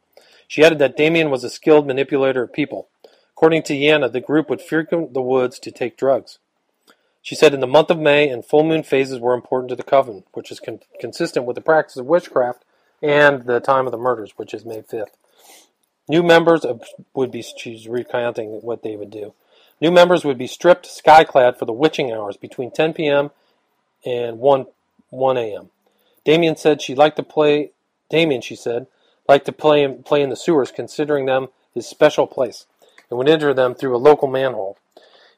[0.46, 2.88] She added that Damien was a skilled manipulator of people.
[3.35, 6.38] According to Deanna, the group would frequent the woods to take drugs.
[7.24, 9.82] She said in the month of May and full moon phases were important to the
[9.82, 12.66] coven, which is con- consistent with the practice of witchcraft
[13.02, 15.14] and the time of the murders, which is May 5th.
[16.06, 16.82] New members of,
[17.14, 19.32] would be, she's recounting what they would do.
[19.80, 23.30] New members would be stripped skyclad for the witching hours between 10 p.m.
[24.04, 24.66] and 1,
[25.08, 25.70] 1 a.m.
[26.26, 27.70] Damien said she liked to play,
[28.10, 28.87] Damien, she said,
[29.26, 32.66] liked to play, play in the sewers, considering them his special place,
[33.08, 34.76] and would enter them through a local manhole.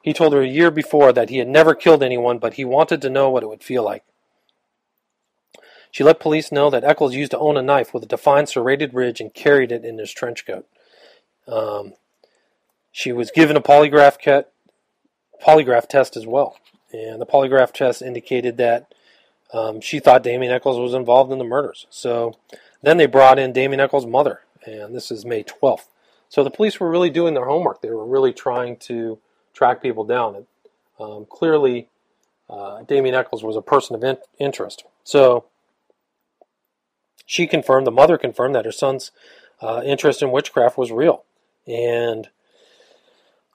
[0.07, 3.01] He told her a year before that he had never killed anyone, but he wanted
[3.01, 4.05] to know what it would feel like.
[5.91, 8.93] She let police know that Echols used to own a knife with a defined serrated
[8.93, 10.65] ridge and carried it in his trench coat.
[11.45, 11.95] Um,
[12.89, 14.45] she was given a polygraph,
[15.45, 16.57] polygraph test as well,
[16.93, 18.93] and the polygraph test indicated that
[19.51, 21.85] um, she thought Damien Echols was involved in the murders.
[21.89, 22.33] So
[22.81, 25.89] then they brought in Damien Echols' mother, and this is May 12th.
[26.29, 27.81] So the police were really doing their homework.
[27.81, 29.19] They were really trying to
[29.57, 30.35] track people down.
[30.35, 30.45] And
[30.99, 31.89] um, clearly,
[32.49, 34.85] uh, Damien Echols was a person of in- interest.
[35.03, 35.45] So
[37.25, 39.11] she confirmed, the mother confirmed that her son's
[39.61, 41.23] uh, interest in witchcraft was real.
[41.65, 42.29] And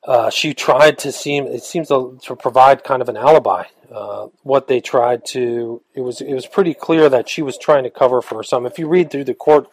[0.04, 3.64] uh, she tried to seem, it seems to, to provide kind of an alibi.
[3.90, 7.84] Uh, what they tried to, it was, it was pretty clear that she was trying
[7.84, 8.66] to cover for some.
[8.66, 9.68] If you read through the court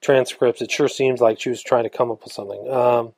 [0.00, 2.68] transcripts, it sure seems like she was trying to come up with something.
[2.70, 3.12] Um,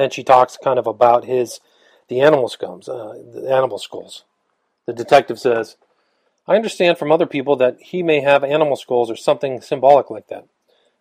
[0.00, 1.60] then she talks kind of about his
[2.08, 4.24] the animal skulls, uh, the animal skulls.
[4.86, 5.76] The detective says,
[6.46, 10.28] "I understand from other people that he may have animal skulls or something symbolic like
[10.28, 10.44] that."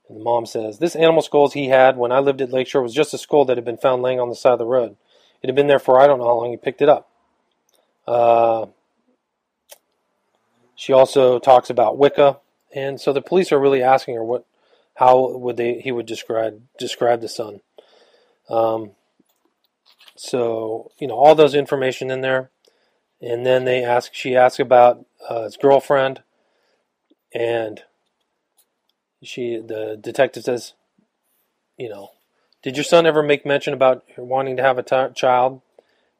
[0.08, 2.94] And the mom says, "This animal skulls he had when I lived at Lakeshore was
[2.94, 4.98] just a skull that had been found laying on the side of the road.
[5.42, 6.52] It had been there for I don't know how long.
[6.52, 7.10] He picked it up."
[8.08, 8.68] Uh,
[10.76, 12.40] she also talks about Wicca,
[12.74, 14.46] and so the police are really asking her what,
[14.96, 17.62] how would they he would describe describe the son.
[18.52, 18.92] Um,
[20.18, 22.52] so you know all those information in there,
[23.22, 24.14] and then they ask.
[24.14, 26.22] She asks about uh, his girlfriend,
[27.34, 27.82] and
[29.24, 30.74] she the detective says,
[31.78, 32.10] you know,
[32.62, 35.62] did your son ever make mention about wanting to have a t- child?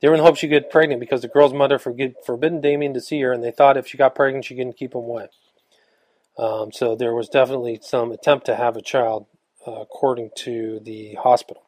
[0.02, 3.02] They were in hopes she get pregnant because the girl's mother forbid, forbidden Damien to
[3.02, 5.28] see her, and they thought if she got pregnant, she couldn't keep him away.
[6.38, 9.28] Um, so there was definitely some attempt to have a child,
[9.68, 11.64] uh, according to the hospital.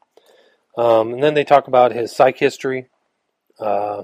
[0.78, 2.88] Um, and then they talk about his psych history.
[3.60, 4.04] Uh,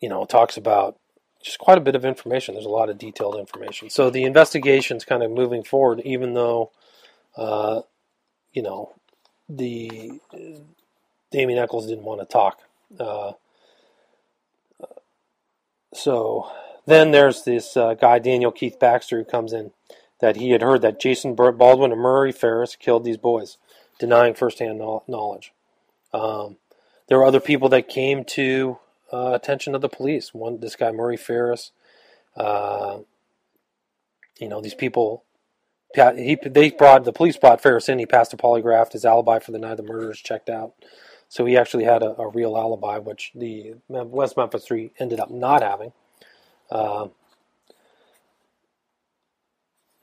[0.00, 0.98] you know, talks about
[1.42, 2.54] just quite a bit of information.
[2.54, 3.88] There's a lot of detailed information.
[3.88, 6.72] So the investigation's kind of moving forward, even though,
[7.36, 7.82] uh,
[8.52, 8.92] you know,
[9.48, 10.20] the
[11.30, 12.60] Damien Echols didn't want to talk.
[12.98, 13.32] Uh,
[15.94, 16.50] so
[16.86, 19.72] then there's this uh, guy Daniel Keith Baxter who comes in
[20.20, 23.58] that he had heard that Jason Baldwin and Murray Ferris killed these boys,
[23.98, 25.52] denying firsthand knowledge.
[26.12, 26.56] Um,
[27.08, 28.78] there were other people that came to
[29.12, 30.34] uh, attention of the police.
[30.34, 31.72] One, this guy Murray Ferris.
[32.36, 32.98] Uh,
[34.38, 35.24] you know, these people.
[35.94, 37.98] He they brought the police brought Ferris in.
[37.98, 38.92] He passed a polygraph.
[38.92, 40.74] His alibi for the night of the murders checked out.
[41.28, 45.30] So he actually had a, a real alibi, which the West Memphis Three ended up
[45.30, 45.92] not having.
[46.70, 47.08] Uh,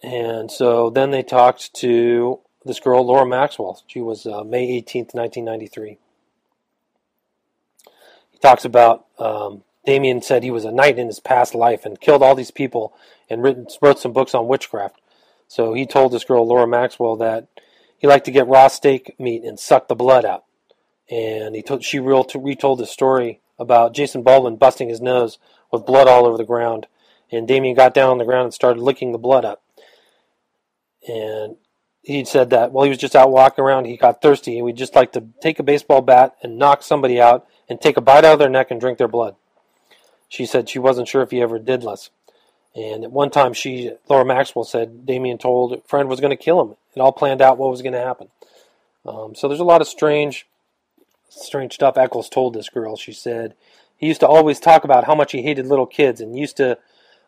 [0.02, 3.82] and so then they talked to this girl, Laura Maxwell.
[3.88, 5.98] She was uh, May 18th, 1993.
[8.32, 12.00] He talks about um, Damien said he was a knight in his past life and
[12.00, 12.94] killed all these people
[13.30, 15.02] and written, wrote some books on witchcraft.
[15.48, 17.48] So he told this girl, Laura Maxwell, that
[17.98, 20.46] he liked to get raw steak meat and suck the blood out.
[21.12, 25.38] And he told, she real, retold the story about Jason Baldwin busting his nose
[25.72, 26.88] with blood all over the ground.
[27.32, 29.62] And Damien got down on the ground and started licking the blood up.
[31.08, 31.58] And
[32.04, 34.76] he said that while he was just out walking around, he got thirsty and we'd
[34.76, 38.26] just like to take a baseball bat and knock somebody out and take a bite
[38.26, 39.36] out of their neck and drink their blood.
[40.28, 42.10] She said she wasn't sure if he ever did less.
[42.76, 46.44] And at one time, she, Laura Maxwell said Damien told a friend was going to
[46.44, 46.76] kill him.
[46.96, 48.28] It all planned out what was going to happen.
[49.06, 50.48] Um, so there's a lot of strange,
[51.30, 52.98] strange stuff Echols told this girl.
[52.98, 53.54] She said
[53.96, 56.78] he used to always talk about how much he hated little kids and used to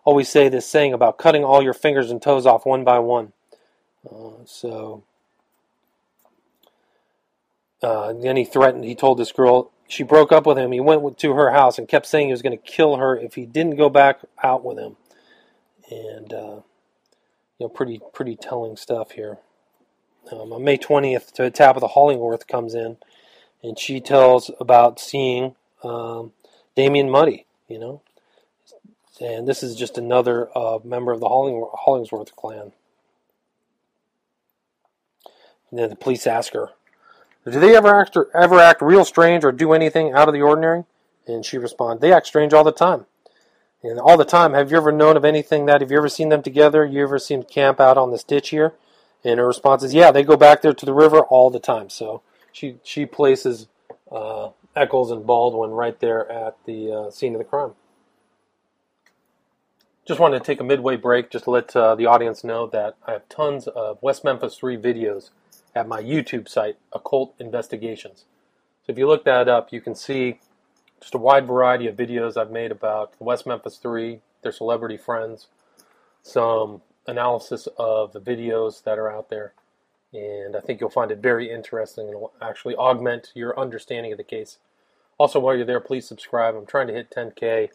[0.03, 3.31] always say this saying about cutting all your fingers and toes off one by one.
[4.09, 5.03] Uh, so
[7.81, 10.71] uh, then he threatened, he told this girl, she broke up with him.
[10.71, 13.35] He went to her house and kept saying he was going to kill her if
[13.35, 14.97] he didn't go back out with him.
[15.91, 16.61] And, uh,
[17.59, 19.37] you know, pretty, pretty telling stuff here.
[20.31, 22.97] Um, on May 20th, to Tabitha Hollingsworth comes in
[23.61, 26.31] and she tells about seeing um,
[26.75, 28.01] Damien Muddy, you know.
[29.21, 32.73] And this is just another uh, member of the Hollingsworth clan.
[35.69, 36.71] And then the police ask her,
[37.45, 40.85] "Do they ever act ever act real strange or do anything out of the ordinary?"
[41.27, 43.05] And she responds, "They act strange all the time."
[43.83, 45.81] And all the time, have you ever known of anything that?
[45.81, 46.85] Have you ever seen them together?
[46.85, 48.73] You ever seen them camp out on this ditch here?
[49.23, 51.89] And her response is, "Yeah, they go back there to the river all the time."
[51.89, 53.67] So she she places
[54.11, 57.73] uh, Echols and Baldwin right there at the uh, scene of the crime.
[60.05, 62.95] Just wanted to take a midway break just to let uh, the audience know that
[63.07, 65.31] I have tons of West Memphis 3 videos
[65.75, 68.25] at my YouTube site, Occult Investigations.
[68.85, 70.39] So if you look that up, you can see
[71.01, 74.97] just a wide variety of videos I've made about the West Memphis 3, their celebrity
[74.97, 75.47] friends,
[76.23, 79.53] some analysis of the videos that are out there,
[80.13, 84.17] and I think you'll find it very interesting and will actually augment your understanding of
[84.17, 84.59] the case.
[85.17, 86.55] Also, while you're there, please subscribe.
[86.55, 87.69] I'm trying to hit 10K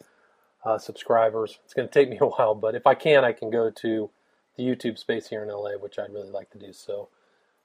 [0.65, 1.59] uh, subscribers.
[1.63, 4.09] It's going to take me a while, but if I can, I can go to
[4.57, 6.73] the YouTube space here in LA, which I'd really like to do.
[6.73, 7.09] So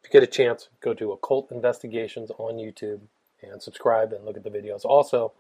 [0.06, 3.00] if you get a chance, go to Occult Investigations on YouTube
[3.42, 4.84] and subscribe and look at the videos.
[4.84, 5.32] Also,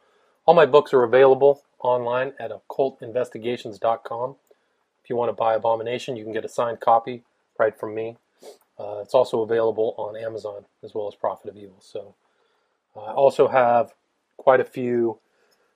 [0.44, 4.36] all my books are available online at occultinvestigations.com.
[5.04, 7.22] If you want to buy Abomination, you can get a signed copy
[7.60, 8.16] right from me.
[8.76, 11.78] Uh, it's also available on Amazon as well as Prophet of Evil.
[11.80, 12.16] So
[12.96, 13.94] uh, I also have
[14.36, 15.20] quite a few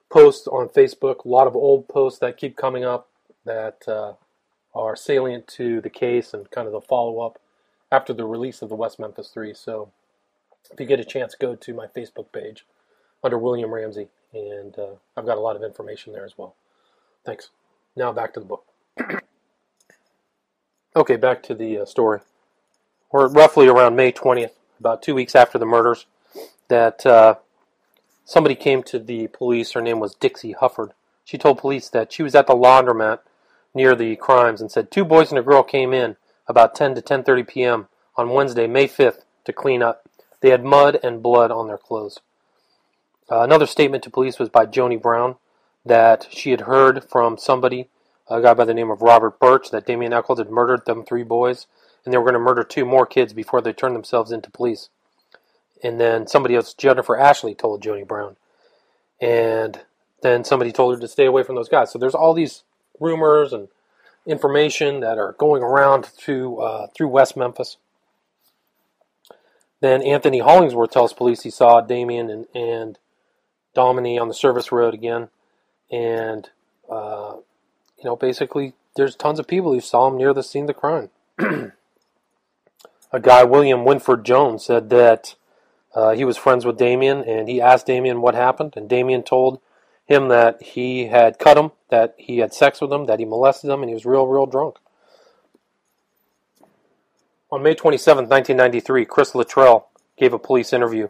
[0.09, 3.07] posts on Facebook, a lot of old posts that keep coming up
[3.45, 4.13] that uh,
[4.75, 7.40] are salient to the case and kind of the follow up
[7.91, 9.53] after the release of the West Memphis 3.
[9.53, 9.91] So
[10.71, 12.65] if you get a chance, go to my Facebook page
[13.23, 16.55] under William Ramsey, and uh, I've got a lot of information there as well.
[17.25, 17.49] Thanks.
[17.95, 18.65] Now back to the book.
[20.95, 22.21] okay, back to the uh, story.
[23.11, 26.05] We're roughly around May 20th, about two weeks after the murders,
[26.69, 27.35] that uh,
[28.23, 29.73] somebody came to the police.
[29.73, 30.91] Her name was Dixie Hufford.
[31.25, 33.19] She told police that she was at the laundromat
[33.73, 36.15] near the crimes and said two boys and a girl came in
[36.51, 37.87] about 10 to 10:30 p.m.
[38.15, 40.07] on Wednesday, May 5th, to clean up.
[40.41, 42.19] They had mud and blood on their clothes.
[43.31, 45.37] Uh, another statement to police was by Joni Brown
[45.85, 47.89] that she had heard from somebody,
[48.29, 51.23] a guy by the name of Robert Birch, that Damien Echols had murdered them three
[51.23, 51.65] boys,
[52.03, 54.89] and they were going to murder two more kids before they turned themselves into police.
[55.83, 58.35] And then somebody else, Jennifer Ashley, told Joni Brown.
[59.19, 59.81] And
[60.21, 61.91] then somebody told her to stay away from those guys.
[61.91, 62.63] So there's all these
[62.99, 63.69] rumors and
[64.25, 67.77] information that are going around through uh, through West Memphis.
[69.79, 72.99] Then Anthony Hollingsworth tells police he saw Damien and, and
[73.73, 75.29] Domini on the service road again,
[75.89, 76.49] and
[76.89, 77.37] uh,
[77.97, 80.73] you know, basically, there's tons of people who saw him near the scene of the
[80.73, 81.09] crime.
[83.11, 85.35] a guy, William Winford Jones, said that
[85.93, 89.61] uh, he was friends with Damien, and he asked Damien what happened, and Damien told
[90.11, 93.69] him that he had cut him, that he had sex with him, that he molested
[93.69, 94.77] him, and he was real, real drunk.
[97.51, 101.09] On May 27, 1993, Chris Luttrell gave a police interview.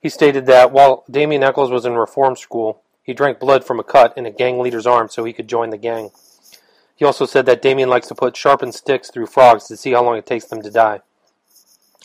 [0.00, 3.84] He stated that while Damien Echols was in reform school, he drank blood from a
[3.84, 6.10] cut in a gang leader's arm so he could join the gang.
[6.96, 10.04] He also said that Damien likes to put sharpened sticks through frogs to see how
[10.04, 11.00] long it takes them to die.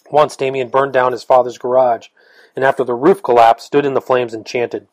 [0.09, 2.07] Once Damien burned down his father's garage,
[2.55, 4.87] and after the roof collapsed, stood in the flames and chanted.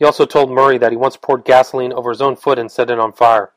[0.00, 2.90] He also told Murray that he once poured gasoline over his own foot and set
[2.90, 3.52] it on fire.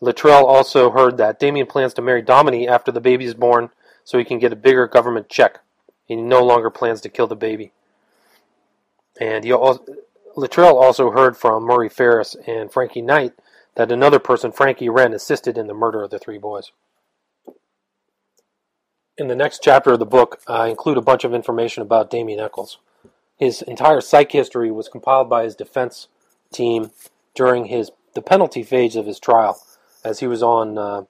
[0.00, 3.70] Luttrell also heard that Damien plans to marry Domini after the baby is born
[4.02, 5.60] so he can get a bigger government check.
[6.04, 7.70] He no longer plans to kill the baby.
[9.20, 9.84] And he also,
[10.34, 13.34] Luttrell also heard from Murray Ferris and Frankie Knight
[13.76, 16.72] that another person, Frankie Wren, assisted in the murder of the three boys.
[19.16, 22.40] In the next chapter of the book, I include a bunch of information about Damien
[22.40, 22.78] Echols.
[23.42, 26.06] His entire psych history was compiled by his defense
[26.52, 26.92] team
[27.34, 29.60] during his the penalty phase of his trial,
[30.04, 31.02] as he was on uh,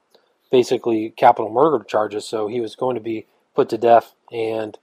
[0.51, 4.15] basically capital murder charges, so he was going to be put to death.
[4.33, 4.79] And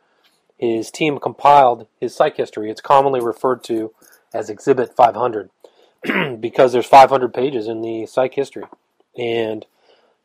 [0.59, 2.69] his team compiled his psych history.
[2.69, 3.95] It's commonly referred to
[4.31, 5.49] as Exhibit 500
[6.39, 8.65] because there's 500 pages in the psych history,
[9.17, 9.65] and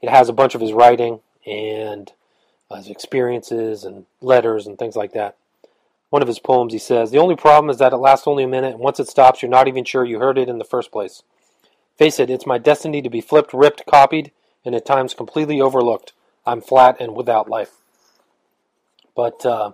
[0.02, 2.12] it has a bunch of his writing and
[2.76, 5.38] his experiences and letters and things like that.
[6.14, 8.46] One of his poems, he says, The only problem is that it lasts only a
[8.46, 10.92] minute, and once it stops, you're not even sure you heard it in the first
[10.92, 11.24] place.
[11.98, 14.30] Face it, it's my destiny to be flipped, ripped, copied,
[14.64, 16.12] and at times completely overlooked.
[16.46, 17.78] I'm flat and without life.
[19.16, 19.72] But uh,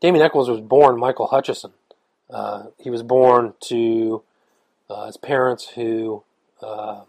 [0.00, 1.72] Damien Echols was born Michael Hutchison.
[2.32, 4.22] Uh, he was born to
[4.88, 6.22] uh, his parents who,
[6.62, 7.00] uh,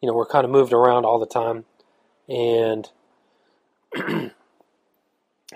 [0.00, 1.64] you know, were kind of moved around all the time,
[2.28, 2.90] and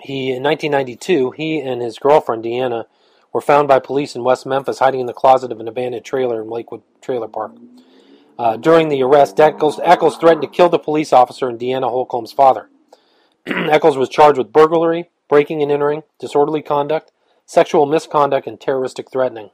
[0.01, 2.85] he in 1992 he and his girlfriend Deanna
[3.33, 6.41] were found by police in West Memphis hiding in the closet of an abandoned trailer
[6.41, 7.53] in Lakewood Trailer Park.
[8.37, 12.33] Uh, during the arrest, Eccles, Echols, threatened to kill the police officer and Deanna Holcomb's
[12.33, 12.69] father.
[13.45, 17.11] Echols was charged with burglary, breaking and entering, disorderly conduct,
[17.45, 19.51] sexual misconduct, and terroristic threatening.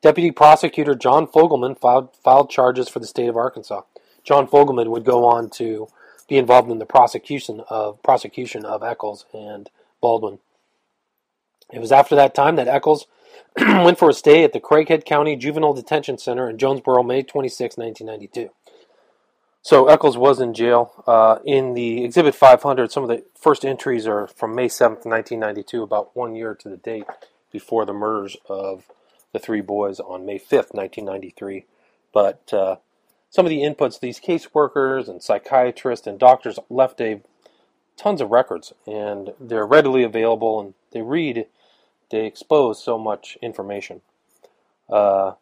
[0.00, 3.82] Deputy Prosecutor John Fogelman filed, filed charges for the state of Arkansas.
[4.22, 5.88] John Fogelman would go on to
[6.28, 9.70] be involved in the prosecution of prosecution of Echols and
[10.00, 10.38] Baldwin.
[11.72, 13.06] It was after that time that Echols
[13.58, 17.76] went for a stay at the Craighead County Juvenile Detention Center in Jonesboro, May 26,
[17.76, 18.50] 1992.
[19.62, 21.02] So Echols was in jail.
[21.06, 25.82] Uh, in the Exhibit 500, some of the first entries are from May 7th, 1992,
[25.82, 27.04] about one year to the date
[27.52, 28.84] before the murders of
[29.32, 31.66] the three boys on May 5th, 1993.
[32.14, 32.76] But uh,
[33.30, 37.20] some of the inputs, these caseworkers and psychiatrists and doctors left a
[37.98, 41.46] tons of records, and they're readily available, and they read,
[42.10, 44.00] they expose so much information.
[44.88, 45.32] Uh,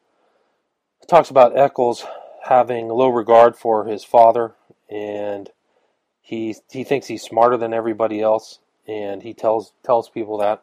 [1.00, 2.04] it talks about Echols
[2.48, 4.54] having low regard for his father,
[4.90, 5.50] and
[6.20, 10.62] he he thinks he's smarter than everybody else, and he tells tells people that.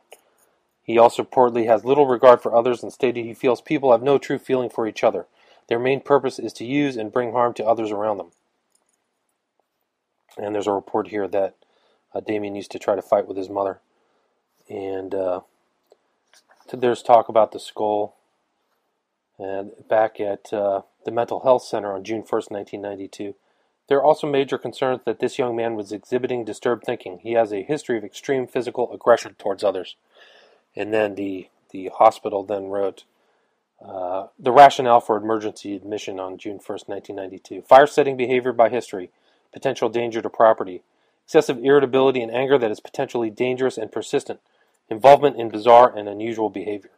[0.86, 4.18] He also reportedly has little regard for others and stated he feels people have no
[4.18, 5.28] true feeling for each other.
[5.70, 8.32] Their main purpose is to use and bring harm to others around them.
[10.38, 11.56] And there's a report here that
[12.14, 13.80] uh, Damien used to try to fight with his mother.
[14.70, 15.42] And uh,
[16.72, 18.16] there's talk about the skull.
[19.40, 23.36] And back at uh, the Mental Health Center on June 1st, 1992,
[23.90, 27.20] there are also major concerns that this young man was exhibiting disturbed thinking.
[27.20, 29.96] He has a history of extreme physical aggression towards others.
[30.76, 33.04] And then the, the hospital then wrote,
[33.84, 37.64] uh, the rationale for emergency admission on June 1st, 1992.
[37.64, 39.12] Fire setting behavior by history,
[39.52, 40.82] potential danger to property,
[41.26, 44.40] excessive irritability and anger that is potentially dangerous and persistent,
[44.90, 46.92] involvement in bizarre and unusual behavior.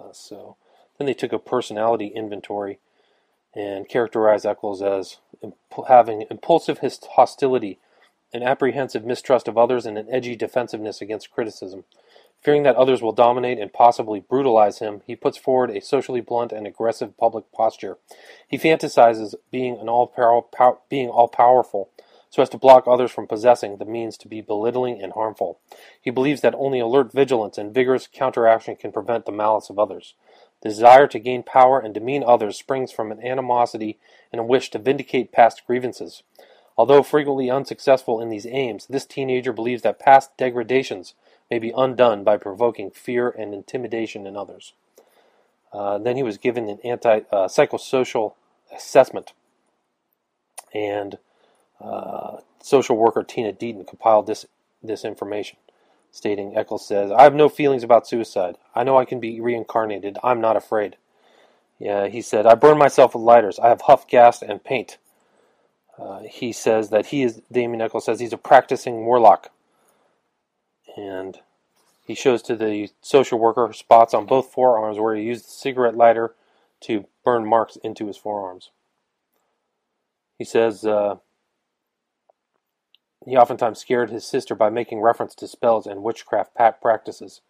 [0.00, 0.56] Uh, so
[0.98, 2.78] then they took a personality inventory
[3.54, 5.54] and characterized Echols as imp-
[5.88, 6.80] having impulsive
[7.12, 7.78] hostility,
[8.32, 11.84] an apprehensive mistrust of others, and an edgy defensiveness against criticism.
[12.42, 16.52] Fearing that others will dominate and possibly brutalize him, he puts forward a socially blunt
[16.52, 17.96] and aggressive public posture.
[18.46, 21.88] He fantasizes being an all pow- being all powerful,
[22.34, 25.60] so as to block others from possessing the means to be belittling and harmful.
[26.02, 30.14] He believes that only alert vigilance and vigorous counteraction can prevent the malice of others.
[30.60, 34.00] The desire to gain power and demean others springs from an animosity
[34.32, 36.24] and a wish to vindicate past grievances.
[36.76, 41.14] Although frequently unsuccessful in these aims, this teenager believes that past degradations
[41.52, 44.72] may be undone by provoking fear and intimidation in others.
[45.72, 48.34] Uh, then he was given an anti uh, psychosocial
[48.74, 49.34] assessment.
[50.74, 51.18] And
[51.80, 54.46] uh, social worker Tina Deaton compiled this,
[54.82, 55.58] this information,
[56.10, 58.56] stating Echols says, I have no feelings about suicide.
[58.74, 60.18] I know I can be reincarnated.
[60.22, 60.96] I'm not afraid.
[61.78, 63.58] Yeah, he said, I burn myself with lighters.
[63.58, 64.98] I have huff gas and paint.
[65.98, 69.50] Uh, he says that he is, Damien Echols says he's a practicing warlock.
[70.96, 71.38] And
[72.06, 75.96] he shows to the social worker spots on both forearms where he used the cigarette
[75.96, 76.34] lighter
[76.82, 78.70] to burn marks into his forearms.
[80.36, 81.16] He says uh,
[83.24, 87.40] he oftentimes scared his sister by making reference to spells and witchcraft practices.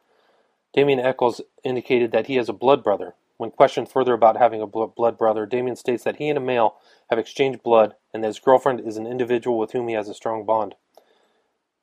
[0.73, 3.15] Damien Echols indicated that he has a blood brother.
[3.37, 6.77] When questioned further about having a blood brother, Damien states that he and a male
[7.11, 10.15] have exchanged blood and that his girlfriend is an individual with whom he has a
[10.15, 10.75] strong bond.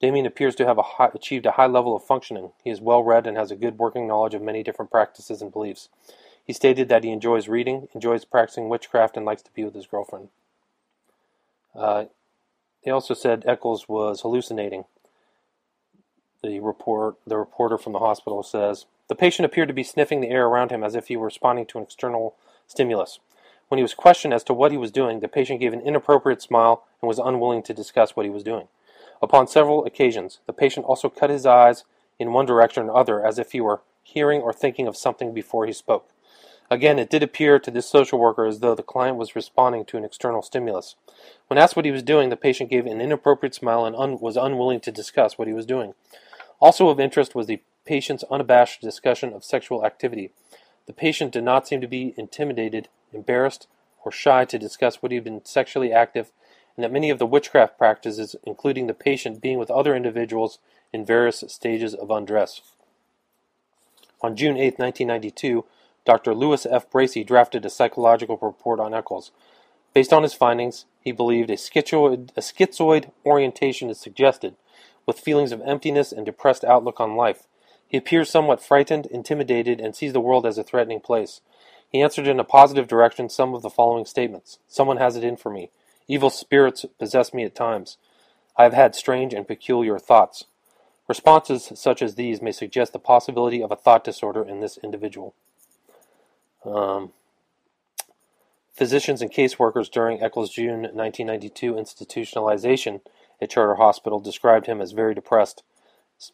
[0.02, 2.52] Damien appears to have a high, achieved a high level of functioning.
[2.64, 5.52] He is well read and has a good working knowledge of many different practices and
[5.52, 5.90] beliefs.
[6.44, 9.86] He stated that he enjoys reading, enjoys practicing witchcraft, and likes to be with his
[9.86, 10.30] girlfriend.
[11.76, 12.06] Uh,
[12.84, 14.86] they also said Echols was hallucinating.
[16.44, 20.30] The report, the reporter from the hospital says the patient appeared to be sniffing the
[20.30, 23.20] air around him as if he were responding to an external stimulus.
[23.68, 26.42] When he was questioned as to what he was doing, the patient gave an inappropriate
[26.42, 28.68] smile and was unwilling to discuss what he was doing.
[29.22, 31.84] Upon several occasions, the patient also cut his eyes
[32.18, 35.66] in one direction or other as if he were hearing or thinking of something before
[35.68, 36.10] he spoke.
[36.72, 39.98] Again, it did appear to this social worker as though the client was responding to
[39.98, 40.96] an external stimulus.
[41.48, 44.38] When asked what he was doing, the patient gave an inappropriate smile and un- was
[44.38, 45.96] unwilling to discuss what he was doing.
[46.62, 50.32] Also of interest was the patient's unabashed discussion of sexual activity.
[50.86, 53.68] The patient did not seem to be intimidated, embarrassed,
[54.06, 56.32] or shy to discuss what he had been sexually active
[56.78, 60.60] and that many of the witchcraft practices, including the patient being with other individuals
[60.94, 62.62] in various stages of undress.
[64.22, 65.66] On June 8, 1992,
[66.06, 66.34] Dr.
[66.34, 66.90] Louis F.
[66.90, 69.32] Bracey drafted a psychological report on Echols.
[69.94, 74.56] Based on his findings, he believed a schizoid, a schizoid orientation is suggested,
[75.06, 77.48] with feelings of emptiness and depressed outlook on life.
[77.88, 81.42] He appears somewhat frightened, intimidated, and sees the world as a threatening place.
[81.90, 85.36] He answered in a positive direction some of the following statements Someone has it in
[85.36, 85.72] for me.
[86.08, 87.98] Evil spirits possess me at times.
[88.56, 90.46] I have had strange and peculiar thoughts.
[91.08, 95.36] Responses such as these may suggest the possibility of a thought disorder in this individual.
[96.66, 97.12] Um,
[98.74, 103.02] physicians and caseworkers during Echols' June 1992 institutionalization
[103.42, 105.64] at Charter Hospital described him as very depressed,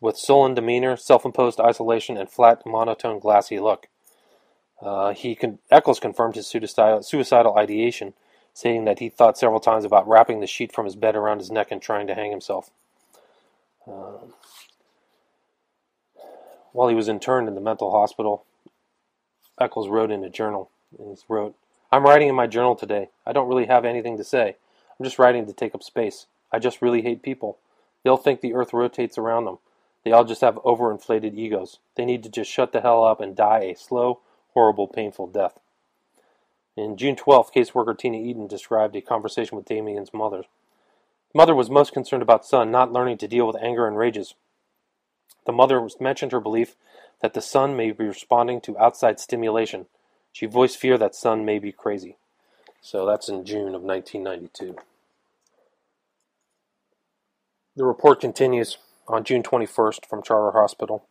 [0.01, 3.88] with sullen demeanor, self-imposed isolation, and flat, monotone, glassy look.
[4.82, 8.13] Uh, he con- Echols confirmed his suicidal ideation
[8.57, 11.51] saying that he thought several times about wrapping the sheet from his bed around his
[11.51, 12.71] neck and trying to hang himself.
[13.86, 14.17] Uh,
[16.71, 18.46] while he was interned in the mental hospital,
[19.59, 20.69] Echols wrote in a journal.
[20.97, 21.55] And he wrote,
[21.91, 23.09] I'm writing in my journal today.
[23.25, 24.57] I don't really have anything to say.
[24.99, 26.25] I'm just writing to take up space.
[26.51, 27.57] I just really hate people.
[28.03, 29.59] They all think the earth rotates around them.
[30.03, 31.79] They all just have overinflated egos.
[31.95, 34.19] They need to just shut the hell up and die a slow,
[34.53, 35.59] horrible, painful death.
[36.75, 40.43] In June 12th, caseworker Tina Eden described a conversation with Damien's mother.
[41.33, 44.35] The mother was most concerned about son not learning to deal with anger and rages.
[45.45, 46.75] The mother mentioned her belief
[47.22, 49.88] that the son may be responding to outside stimulation.
[50.32, 52.18] She voiced fear that son may be crazy.
[52.82, 54.78] So that's in June of 1992.
[57.76, 61.05] The report continues on June 21st from Charter Hospital.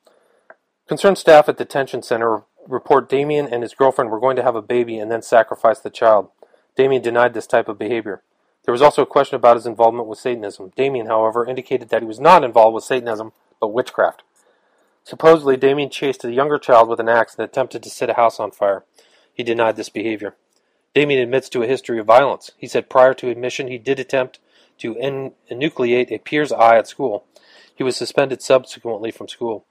[0.89, 4.63] Concerned staff at detention center report Damien and his girlfriend were going to have a
[4.63, 6.29] baby and then sacrifice the child.
[6.77, 8.23] Damien denied this type of behavior.
[8.65, 10.73] There was also a question about his involvement with Satanism.
[10.77, 14.23] Damien, however, indicated that he was not involved with Satanism, but witchcraft.
[15.07, 18.41] Supposedly, Damien chased a younger child with an axe and attempted to set a house
[18.41, 18.85] on fire.
[19.33, 20.35] He denied this behavior.
[20.95, 22.51] Damien admits to a history of violence.
[22.59, 24.41] He said prior to admission he did attempt
[24.79, 27.25] to enucleate a peer's eye at school.
[27.73, 29.65] He was suspended subsequently from school.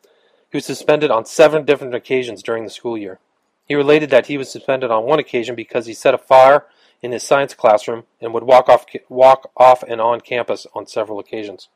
[0.50, 3.20] He was suspended on seven different occasions during the school year.
[3.66, 6.64] He related that he was suspended on one occasion because he set a fire
[7.02, 11.20] in his science classroom and would walk off, walk off and on campus on several
[11.20, 11.68] occasions.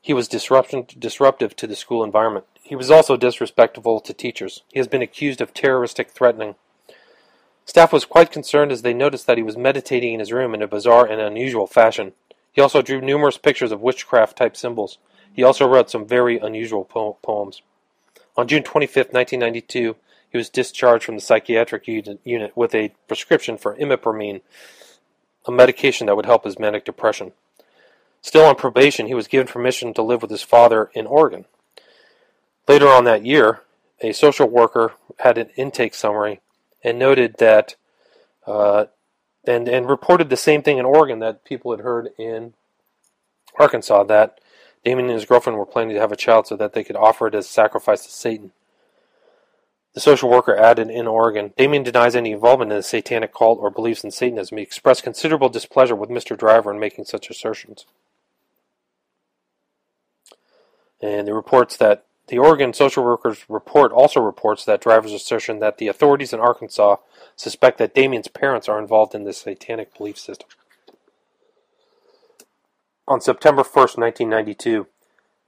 [0.00, 2.46] He was disruptive to the school environment.
[2.62, 4.62] He was also disrespectful to teachers.
[4.72, 6.54] He has been accused of terroristic threatening.
[7.64, 10.62] Staff was quite concerned as they noticed that he was meditating in his room in
[10.62, 12.12] a bizarre and unusual fashion.
[12.52, 14.98] He also drew numerous pictures of witchcraft type symbols.
[15.32, 17.62] He also wrote some very unusual po- poems.
[18.36, 19.96] On June 25, 1992,
[20.30, 24.40] he was discharged from the psychiatric unit with a prescription for imipramine,
[25.46, 27.32] a medication that would help his manic depression.
[28.28, 31.46] Still on probation, he was given permission to live with his father in Oregon.
[32.68, 33.62] Later on that year,
[34.02, 36.42] a social worker had an intake summary
[36.84, 37.76] and noted that
[38.46, 38.84] uh,
[39.46, 42.52] and and reported the same thing in Oregon that people had heard in
[43.58, 44.38] Arkansas that
[44.84, 47.28] Damien and his girlfriend were planning to have a child so that they could offer
[47.28, 48.52] it as a sacrifice to Satan.
[49.94, 53.70] The social worker added in Oregon, Damien denies any involvement in the satanic cult or
[53.70, 54.58] believes in Satanism.
[54.58, 56.36] He expressed considerable displeasure with Mr.
[56.36, 57.86] Driver in making such assertions.
[61.00, 65.78] And the reports that the Oregon social workers report also reports that Driver's assertion that
[65.78, 66.96] the authorities in Arkansas
[67.36, 70.48] suspect that Damien's parents are involved in this satanic belief system.
[73.06, 74.86] On September 1st, 1992,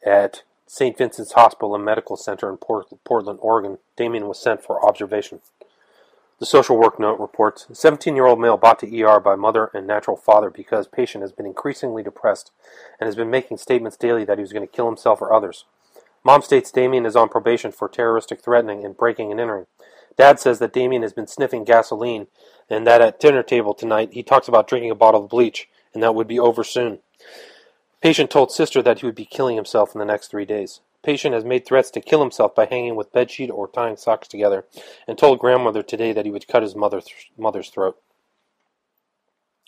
[0.06, 0.96] at St.
[0.96, 5.40] Vincent's Hospital and Medical Center in Portland, Oregon, Damien was sent for observation.
[6.40, 9.86] The social work note reports 17 year old male brought to ER by mother and
[9.86, 12.50] natural father because patient has been increasingly depressed
[12.98, 15.66] and has been making statements daily that he was going to kill himself or others.
[16.24, 19.66] Mom states Damien is on probation for terroristic threatening and breaking and entering.
[20.16, 22.26] Dad says that Damien has been sniffing gasoline
[22.70, 26.02] and that at dinner table tonight he talks about drinking a bottle of bleach and
[26.02, 27.00] that would be over soon.
[28.00, 30.80] Patient told sister that he would be killing himself in the next three days.
[31.02, 34.66] Patient has made threats to kill himself by hanging with bedsheet or tying socks together,
[35.08, 37.98] and told grandmother today that he would cut his mother th- mother's throat.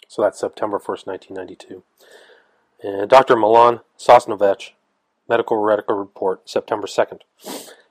[0.08, 1.82] So that's September 1st, 1992.
[2.82, 3.34] And Dr.
[3.34, 4.72] Milan Sosnovich,
[5.26, 7.20] medical record report, September 2nd.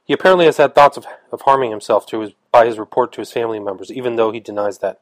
[0.05, 3.31] He apparently has had thoughts of, of harming himself his, by his report to his
[3.31, 4.99] family members, even though he denies that.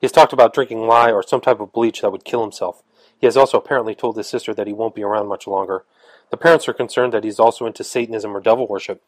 [0.00, 2.82] He has talked about drinking lye or some type of bleach that would kill himself.
[3.18, 5.84] He has also apparently told his sister that he won't be around much longer.
[6.32, 9.02] The parents are concerned that he's also into Satanism or devil worship.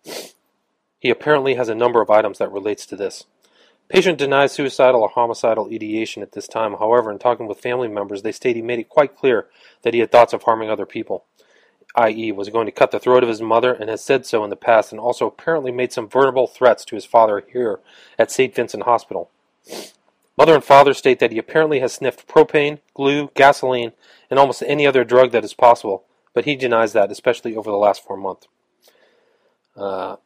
[1.01, 3.25] He apparently has a number of items that relates to this.
[3.89, 6.75] Patient denies suicidal or homicidal ideation at this time.
[6.75, 9.47] However, in talking with family members, they state he made it quite clear
[9.83, 11.25] that he had thoughts of harming other people,
[11.97, 14.51] i.e., was going to cut the throat of his mother and has said so in
[14.51, 17.81] the past, and also apparently made some verbal threats to his father here
[18.19, 18.55] at St.
[18.55, 19.31] Vincent Hospital.
[20.37, 23.93] Mother and father state that he apparently has sniffed propane, glue, gasoline,
[24.29, 26.05] and almost any other drug that is possible,
[26.35, 28.47] but he denies that, especially over the last four months.
[29.77, 30.17] Uh,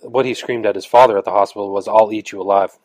[0.00, 2.78] what he screamed at his father at the hospital was, I'll eat you alive.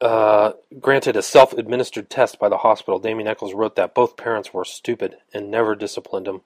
[0.00, 4.52] Uh, granted a self administered test by the hospital, Damien Echols wrote that both parents
[4.52, 6.42] were stupid and never disciplined him.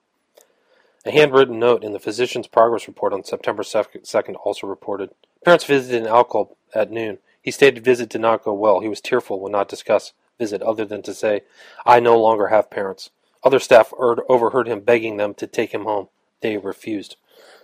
[1.04, 5.10] A handwritten note in the physician's progress report on September 2nd also reported
[5.44, 7.18] Parents visited an alcove at noon.
[7.40, 8.80] He stated visit did not go well.
[8.80, 11.42] He was tearful, would not discuss visit other than to say,
[11.84, 13.10] I no longer have parents.
[13.44, 16.08] Other staff overheard him begging them to take him home.
[16.40, 17.16] They refused.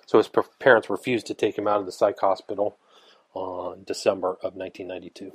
[0.06, 2.76] So his parents refused to take him out of the psych hospital
[3.32, 5.32] on December of 1992.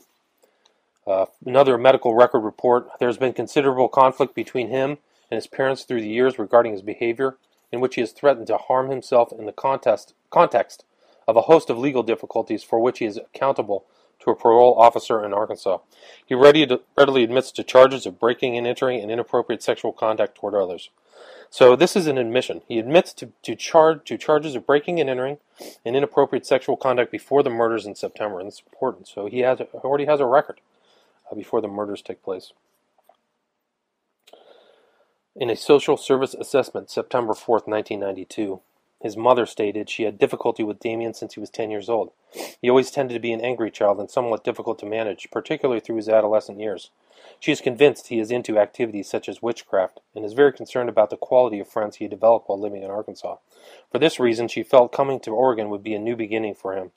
[1.07, 4.97] Uh, another medical record report there has been considerable conflict between him
[5.31, 7.37] and his parents through the years regarding his behavior,
[7.71, 10.85] in which he has threatened to harm himself in the contest, context
[11.27, 13.85] of a host of legal difficulties for which he is accountable
[14.21, 15.79] to a parole officer in Arkansas.
[16.25, 20.89] He readily admits to charges of breaking and entering and inappropriate sexual contact toward others.
[21.49, 22.61] So this is an admission.
[22.67, 25.39] He admits to, to, charge, to charges of breaking and entering
[25.83, 29.07] and inappropriate sexual conduct before the murders in September, and it's important.
[29.07, 30.61] So he has already has a record
[31.31, 32.53] uh, before the murders take place.
[35.35, 38.61] In a social service assessment, September 4th, 1992,
[39.01, 42.11] his mother stated she had difficulty with Damien since he was 10 years old.
[42.61, 45.95] He always tended to be an angry child and somewhat difficult to manage, particularly through
[45.95, 46.89] his adolescent years.
[47.39, 51.09] She is convinced he is into activities such as witchcraft and is very concerned about
[51.09, 53.37] the quality of friends he developed while living in Arkansas.
[53.91, 56.91] For this reason, she felt coming to Oregon would be a new beginning for him.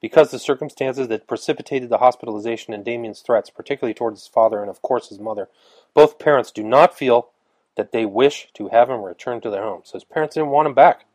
[0.00, 4.70] Because the circumstances that precipitated the hospitalization and Damien's threats, particularly towards his father and
[4.70, 5.48] of course his mother,
[5.92, 7.30] both parents do not feel
[7.76, 9.82] that they wish to have him return to their home.
[9.84, 11.06] So his parents didn't want him back.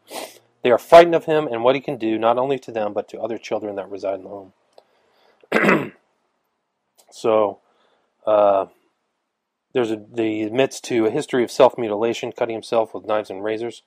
[0.63, 3.07] They are frightened of him and what he can do, not only to them, but
[3.09, 5.93] to other children that reside in the home.
[7.11, 7.59] so,
[8.25, 8.65] uh,
[9.73, 13.43] there's a, he admits to a history of self mutilation, cutting himself with knives and
[13.43, 13.83] razors.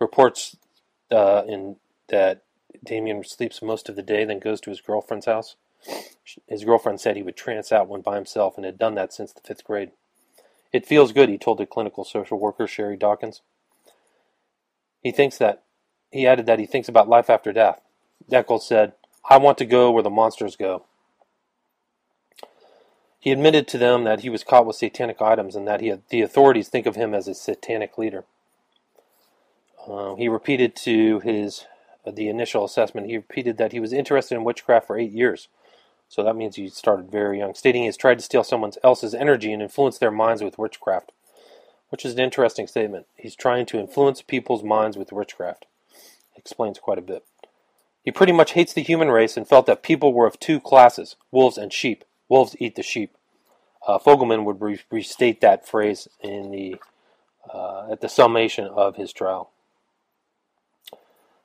[0.00, 0.56] Reports
[1.10, 1.76] uh, in
[2.08, 2.42] that
[2.82, 5.56] Damien sleeps most of the day, then goes to his girlfriend's house.
[6.48, 9.32] His girlfriend said he would trance out when by himself and had done that since
[9.32, 9.90] the fifth grade.
[10.76, 13.40] It feels good, he told the clinical social worker Sherry Dawkins.
[15.02, 15.62] He thinks that
[16.10, 17.80] he added that he thinks about life after death.
[18.30, 18.92] Echols said,
[19.30, 20.84] I want to go where the monsters go.
[23.18, 26.20] He admitted to them that he was caught with satanic items and that he the
[26.20, 28.26] authorities think of him as a satanic leader.
[29.88, 31.64] Uh, he repeated to his
[32.06, 33.06] the initial assessment.
[33.06, 35.48] He repeated that he was interested in witchcraft for eight years.
[36.08, 39.14] So that means he started very young, stating he has tried to steal someone else's
[39.14, 41.12] energy and influence their minds with witchcraft,
[41.90, 43.06] which is an interesting statement.
[43.16, 45.66] He's trying to influence people's minds with witchcraft
[46.46, 47.24] explains quite a bit.
[48.04, 51.16] He pretty much hates the human race and felt that people were of two classes,
[51.32, 52.04] wolves and sheep.
[52.28, 53.16] wolves eat the sheep.
[53.86, 56.76] Uh, Fogelman would re- restate that phrase in the
[57.52, 59.50] uh, at the summation of his trial.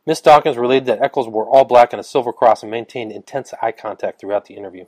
[0.05, 3.53] Miss Dawkins related that Echols wore all black and a silver cross and maintained intense
[3.61, 4.85] eye contact throughout the interview.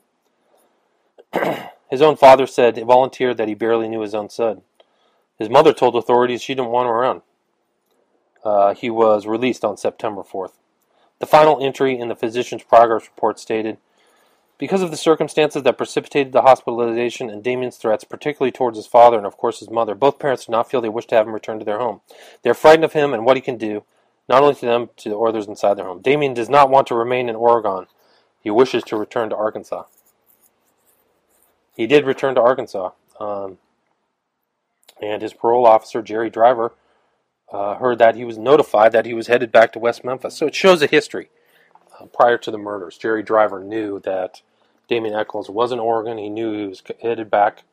[1.90, 4.62] his own father said, he volunteered that he barely knew his own son.
[5.38, 7.22] His mother told authorities she didn't want him around.
[8.44, 10.54] Uh, he was released on September 4th.
[11.20, 13.78] The final entry in the physician's progress report stated,
[14.58, 19.18] because of the circumstances that precipitated the hospitalization and Damien's threats, particularly towards his father
[19.18, 21.34] and, of course, his mother, both parents do not feel they wish to have him
[21.34, 22.02] return to their home.
[22.42, 23.84] They are frightened of him and what he can do,
[24.30, 26.02] not only to them, to the others inside their home.
[26.02, 27.88] Damien does not want to remain in Oregon.
[28.40, 29.84] He wishes to return to Arkansas.
[31.76, 32.92] He did return to Arkansas.
[33.20, 33.58] Um,
[35.02, 36.74] and his parole officer, Jerry Driver,
[37.52, 40.36] uh, heard that he was notified that he was headed back to West Memphis.
[40.36, 41.30] So it shows a history.
[42.00, 44.42] Uh, prior to the murders, Jerry Driver knew that
[44.88, 46.18] Damien Echols was in Oregon.
[46.18, 47.64] He knew he was headed back.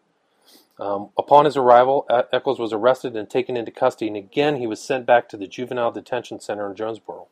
[0.80, 4.80] Um, upon his arrival, Echols was arrested and taken into custody, and again he was
[4.80, 7.28] sent back to the Juvenile Detention Center in Jonesboro.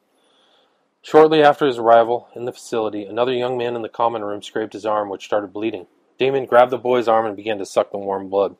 [1.00, 4.74] Shortly after his arrival in the facility, another young man in the common room scraped
[4.74, 5.86] his arm, which started bleeding.
[6.18, 8.56] Damien grabbed the boy's arm and began to suck the warm blood.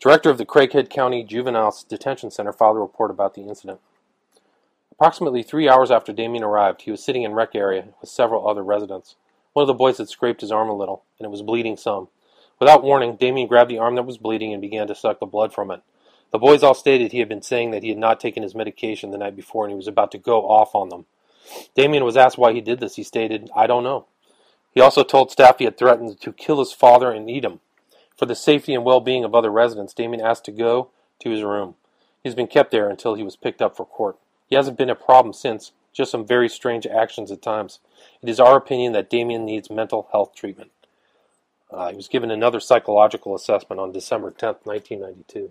[0.00, 3.80] Director of the Craighead County Juvenile Detention Center filed a report about the incident.
[4.92, 8.62] Approximately three hours after Damien arrived, he was sitting in rec area with several other
[8.62, 9.16] residents.
[9.54, 12.08] One of the boys had scraped his arm a little, and it was bleeding some.
[12.64, 15.52] Without warning, Damien grabbed the arm that was bleeding and began to suck the blood
[15.52, 15.82] from it.
[16.30, 19.10] The boys all stated he had been saying that he had not taken his medication
[19.10, 21.04] the night before and he was about to go off on them.
[21.74, 22.96] Damien was asked why he did this.
[22.96, 24.06] He stated, I don't know.
[24.72, 27.60] He also told staff he had threatened to kill his father and eat him.
[28.16, 30.88] For the safety and well being of other residents, Damien asked to go
[31.20, 31.74] to his room.
[32.22, 34.16] He's been kept there until he was picked up for court.
[34.46, 37.80] He hasn't been a problem since, just some very strange actions at times.
[38.22, 40.70] It is our opinion that Damien needs mental health treatment.
[41.74, 45.50] Uh, he was given another psychological assessment on December 10, 1992.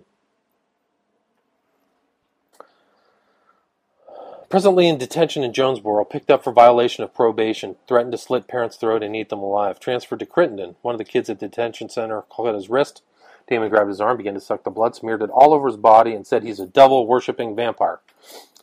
[4.48, 8.76] Presently in detention in Jonesboro, picked up for violation of probation, threatened to slit parents'
[8.76, 9.78] throat and eat them alive.
[9.78, 10.76] Transferred to Crittenden.
[10.80, 13.02] One of the kids at the detention center cut his wrist.
[13.46, 16.14] Damien grabbed his arm, began to suck the blood, smeared it all over his body,
[16.14, 18.00] and said he's a devil worshipping vampire.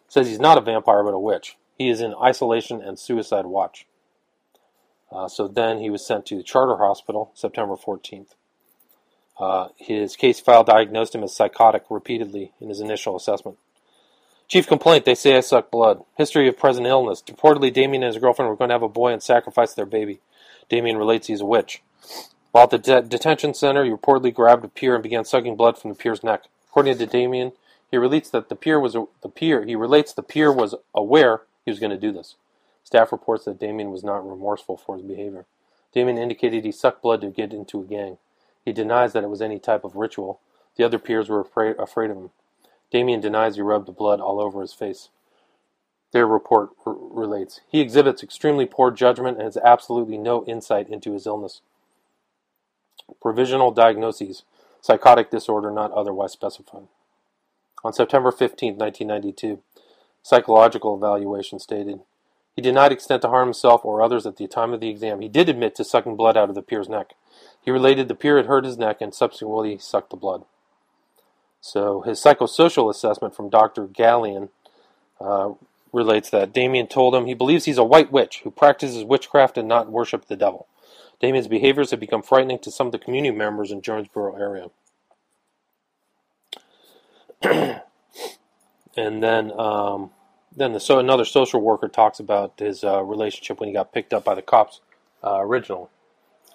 [0.07, 1.57] Says he's not a vampire but a witch.
[1.77, 3.85] He is in isolation and suicide watch.
[5.11, 8.35] Uh, so then he was sent to the Charter Hospital September 14th.
[9.37, 13.57] Uh, his case file diagnosed him as psychotic repeatedly in his initial assessment.
[14.47, 16.03] Chief complaint, they say I suck blood.
[16.17, 17.23] History of present illness.
[17.23, 20.19] Reportedly, Damien and his girlfriend were going to have a boy and sacrifice their baby.
[20.69, 21.81] Damien relates he's a witch.
[22.51, 25.77] While at the de- detention center, he reportedly grabbed a peer and began sucking blood
[25.77, 26.43] from the peer's neck.
[26.69, 27.53] According to Damien,
[27.89, 29.65] he relates that the peer was a, the peer.
[29.65, 32.35] He relates the peer was aware he was going to do this.
[32.91, 35.45] Staff reports that Damien was not remorseful for his behavior.
[35.93, 38.17] Damien indicated he sucked blood to get into a gang.
[38.65, 40.41] He denies that it was any type of ritual.
[40.75, 42.31] The other peers were afraid, afraid of him.
[42.91, 45.07] Damien denies he rubbed the blood all over his face.
[46.11, 51.13] Their report r- relates he exhibits extremely poor judgment and has absolutely no insight into
[51.13, 51.61] his illness.
[53.21, 54.43] Provisional diagnoses
[54.81, 56.89] psychotic disorder not otherwise specified.
[57.85, 59.61] On September 15, 1992,
[60.21, 62.01] psychological evaluation stated
[62.55, 65.21] he did not extend to harm himself or others at the time of the exam.
[65.21, 67.13] He did admit to sucking blood out of the peer's neck.
[67.63, 70.43] He related the peer had hurt his neck and subsequently sucked the blood.
[71.61, 73.87] So his psychosocial assessment from Dr.
[73.87, 74.49] Gallian
[75.19, 75.51] uh,
[75.93, 79.67] relates that Damien told him he believes he's a white witch who practices witchcraft and
[79.67, 80.67] not worship the devil.
[81.21, 84.69] Damien's behaviors have become frightening to some of the community members in Jonesboro area.
[88.97, 90.09] and then um,
[90.55, 94.13] then the, so another social worker talks about his uh, relationship when he got picked
[94.13, 94.81] up by the cops
[95.23, 95.87] uh, originally.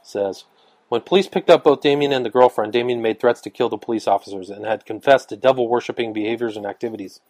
[0.02, 0.44] Says,
[0.88, 3.76] when police picked up both Damien and the girlfriend, Damien made threats to kill the
[3.76, 7.20] police officers and had confessed to devil worshipping behaviors and activities.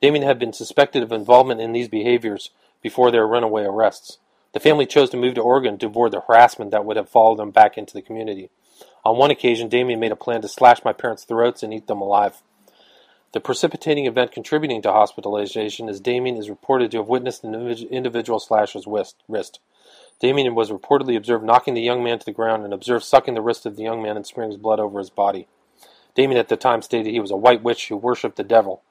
[0.00, 2.50] Damien had been suspected of involvement in these behaviors
[2.80, 4.18] before their runaway arrests.
[4.52, 7.38] The family chose to move to Oregon to avoid the harassment that would have followed
[7.38, 8.50] them back into the community.
[9.04, 12.00] On one occasion, Damien made a plan to slash my parents' throats and eat them
[12.00, 12.42] alive.
[13.32, 18.38] The precipitating event contributing to hospitalization is Damien is reported to have witnessed an individual
[18.38, 18.86] slash his
[19.26, 19.58] wrist.
[20.20, 23.40] Damien was reportedly observed knocking the young man to the ground and observed sucking the
[23.40, 25.48] wrist of the young man and smearing blood over his body.
[26.14, 28.82] Damien at the time stated he was a white witch who worshipped the devil.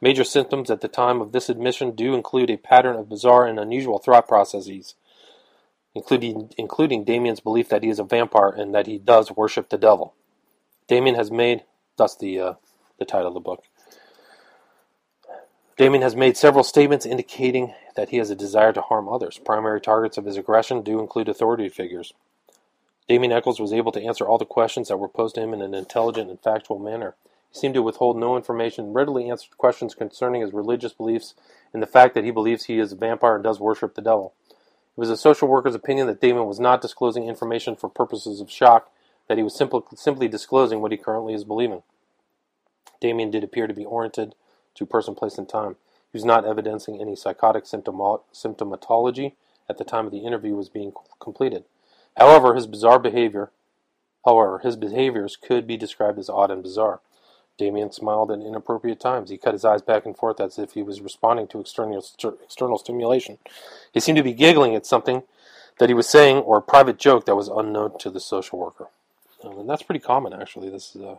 [0.00, 3.60] Major symptoms at the time of this admission do include a pattern of bizarre and
[3.60, 4.96] unusual thought processes,
[5.94, 9.78] including, including Damien's belief that he is a vampire and that he does worship the
[9.78, 10.14] devil.
[10.88, 11.62] Damien has made,
[11.96, 12.54] thus the, uh,
[12.98, 13.62] the title of the book,
[15.76, 19.38] Damien has made several statements indicating that he has a desire to harm others.
[19.38, 22.12] Primary targets of his aggression do include authority figures.
[23.08, 25.60] Damien Echols was able to answer all the questions that were posed to him in
[25.60, 27.16] an intelligent and factual manner.
[27.52, 31.34] He seemed to withhold no information, readily answered questions concerning his religious beliefs
[31.72, 34.32] and the fact that he believes he is a vampire and does worship the devil.
[34.48, 38.48] It was a social worker's opinion that Damien was not disclosing information for purposes of
[38.48, 38.92] shock,
[39.26, 41.82] that he was simple, simply disclosing what he currently is believing.
[43.00, 44.36] Damien did appear to be oriented
[44.74, 45.76] to person, place, and time.
[46.12, 49.32] He was not evidencing any psychotic symptomatology
[49.68, 51.64] at the time of the interview was being completed.
[52.16, 53.50] However, his bizarre behavior,
[54.24, 57.00] however, his behaviors could be described as odd and bizarre.
[57.56, 59.30] Damien smiled at inappropriate times.
[59.30, 62.04] He cut his eyes back and forth as if he was responding to external,
[62.44, 63.38] external stimulation.
[63.92, 65.22] He seemed to be giggling at something
[65.78, 68.88] that he was saying or a private joke that was unknown to the social worker.
[69.42, 70.70] Um, and that's pretty common, actually.
[70.70, 71.18] This is uh,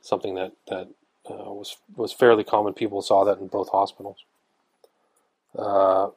[0.00, 0.88] something that, that
[1.32, 2.74] uh, was, was fairly common.
[2.74, 4.18] People saw that in both hospitals.
[5.56, 6.08] Uh,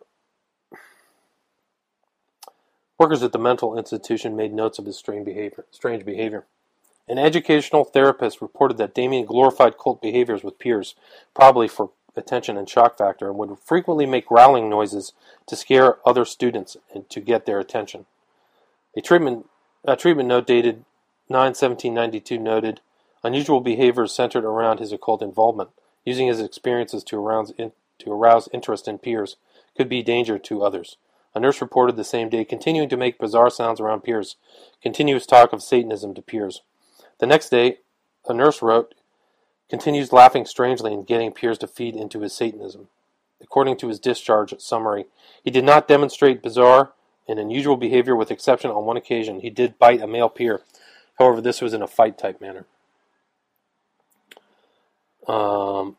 [2.97, 5.66] workers at the mental institution made notes of his strange behavior.
[5.72, 6.45] Strange behavior.
[7.07, 10.95] An educational therapist reported that Damien glorified cult behaviors with peers,
[11.36, 15.13] probably for attention and shock factor, and would frequently make growling noises
[15.45, 18.05] to scare other students and to get their attention.
[18.95, 19.47] A treatment,
[19.84, 20.84] a treatment note dated
[21.30, 22.82] 9-1792 noted,
[23.26, 25.71] unusual behaviors centered around his occult involvement,
[26.05, 29.36] using his experiences to arouse, in, to arouse interest in peers,
[29.76, 30.97] could be danger to others.
[31.34, 34.36] A nurse reported the same day continuing to make bizarre sounds around peers,
[34.82, 36.61] continuous talk of Satanism to peers.
[37.19, 37.80] The next day,
[38.28, 38.93] a nurse wrote,
[39.69, 42.89] continues laughing strangely and getting peers to feed into his Satanism.
[43.41, 45.05] According to his discharge summary,
[45.43, 46.93] he did not demonstrate bizarre
[47.28, 49.39] and unusual behavior with exception on one occasion.
[49.39, 50.61] He did bite a male peer.
[51.17, 52.65] However, this was in a fight type manner.
[55.28, 55.97] Um,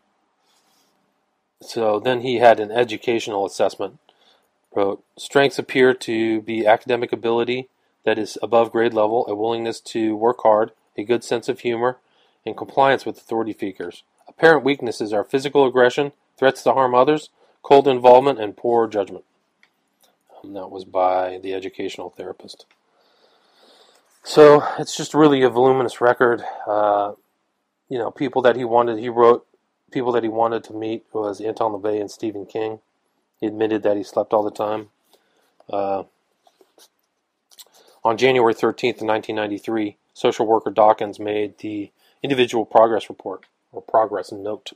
[1.61, 3.99] so then he had an educational assessment.
[4.75, 7.69] Wrote, strengths appear to be academic ability
[8.05, 11.99] that is above grade level, a willingness to work hard, a good sense of humor,
[12.45, 14.05] and compliance with authority figures.
[14.29, 17.31] Apparent weaknesses are physical aggression, threats to harm others,
[17.63, 19.25] cold involvement, and poor judgment.
[20.45, 22.67] And that was by the educational therapist.
[24.23, 26.43] So it's just really a voluminous record.
[26.67, 27.13] Uh,
[27.89, 29.47] you know, people that he wanted, he wrote
[29.91, 32.81] people that he wanted to meet was Anton LaVey and Stephen King.
[33.41, 34.89] He admitted that he slept all the time.
[35.71, 36.05] Uh,
[38.05, 41.91] on January 13th, 1993, social worker Dawkins made the
[42.23, 44.73] individual progress report or progress note.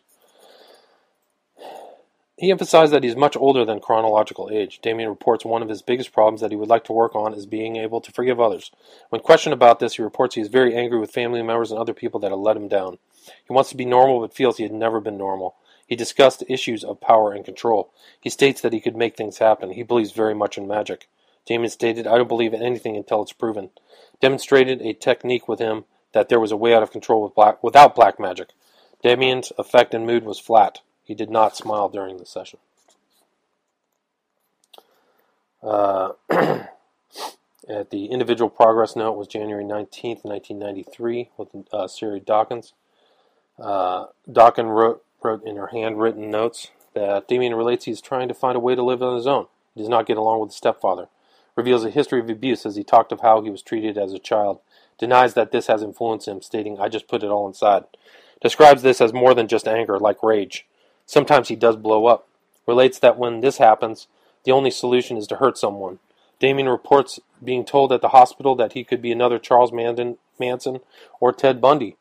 [2.41, 4.81] He emphasized that he's much older than chronological age.
[4.81, 7.45] Damien reports one of his biggest problems that he would like to work on is
[7.45, 8.71] being able to forgive others.
[9.11, 11.93] When questioned about this, he reports he is very angry with family members and other
[11.93, 12.97] people that have let him down.
[13.47, 15.57] He wants to be normal but feels he had never been normal.
[15.87, 17.93] He discussed issues of power and control.
[18.19, 19.73] He states that he could make things happen.
[19.73, 21.09] He believes very much in magic.
[21.45, 23.69] Damien stated, I don't believe in anything until it's proven
[24.21, 27.63] demonstrated a technique with him that there was a way out of control with black,
[27.63, 28.51] without black magic.
[29.03, 30.81] Damien's effect and mood was flat.
[31.11, 32.61] He did not smile during the session.
[35.61, 42.75] Uh, at the individual progress note was January 19th, 1993, with uh, Sherry Dawkins.
[43.59, 48.35] Uh, Dawkins wrote, wrote in her handwritten notes that Damien relates he is trying to
[48.35, 49.49] find a way to live on his own.
[49.75, 51.09] He does not get along with his stepfather
[51.57, 54.19] reveals a history of abuse as he talked of how he was treated as a
[54.21, 54.61] child,
[54.97, 57.87] denies that this has influenced him, stating, I just put it all inside.
[58.41, 60.67] Describes this as more than just anger, like rage.
[61.11, 62.29] Sometimes he does blow up.
[62.69, 64.07] Relates that when this happens,
[64.45, 65.99] the only solution is to hurt someone.
[66.39, 70.81] Damien reports being told at the hospital that he could be another Charles Manson
[71.19, 71.97] or Ted Bundy.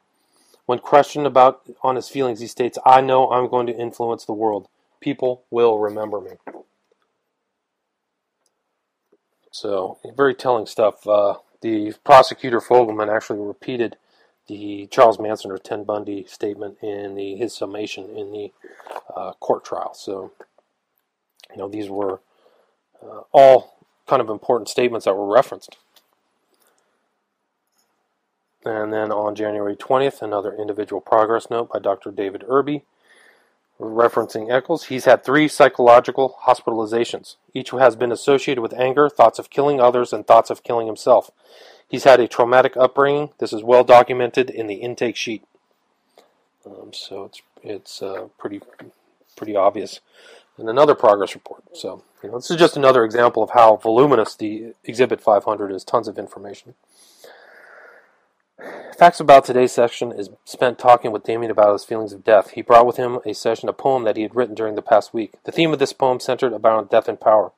[0.68, 4.34] When questioned about on his feelings, he states, I know I'm going to influence the
[4.34, 4.68] world.
[5.00, 6.34] People will remember me.
[9.50, 11.08] So, very telling stuff.
[11.08, 13.98] Uh, the prosecutor Fogelman actually repeated
[14.50, 18.52] the Charles Manson or Ted Bundy statement in the his summation in the
[19.16, 19.94] uh, court trial.
[19.94, 20.34] So,
[21.52, 22.20] you know, these were
[23.02, 23.78] uh, all
[24.08, 25.78] kind of important statements that were referenced.
[28.66, 32.12] And then on January 20th, another individual progress note by Dr.
[32.12, 32.84] David Irby
[33.80, 37.38] referencing Echols, he's had three psychological hospitalizations.
[37.54, 41.32] Each has been associated with anger, thoughts of killing others, and thoughts of killing himself.
[41.90, 43.32] He's had a traumatic upbringing.
[43.40, 45.44] This is well documented in the intake sheet.
[46.66, 48.62] Um, so it's it's uh, pretty
[49.36, 50.00] pretty obvious.
[50.58, 51.64] And another progress report.
[51.74, 55.84] So you know, this is just another example of how voluminous the Exhibit 500 is.
[55.84, 56.76] Tons of information.
[58.98, 62.52] Facts about today's session is spent talking with Damien about his feelings of death.
[62.52, 65.14] He brought with him a session, a poem that he had written during the past
[65.14, 65.32] week.
[65.46, 67.54] The theme of this poem centered about death and power.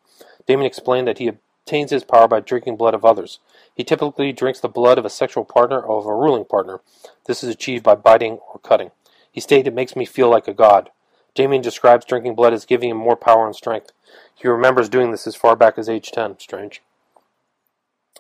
[0.46, 3.40] Damien explained that he obtains his power by drinking blood of others.
[3.76, 6.82] He typically drinks the blood of a sexual partner or of a ruling partner.
[7.26, 8.92] This is achieved by biting or cutting.
[9.32, 10.90] He stated, It makes me feel like a god.
[11.34, 13.92] Damien describes drinking blood as giving him more power and strength.
[14.36, 16.40] He remembers doing this as far back as age 10.
[16.40, 16.82] Strange.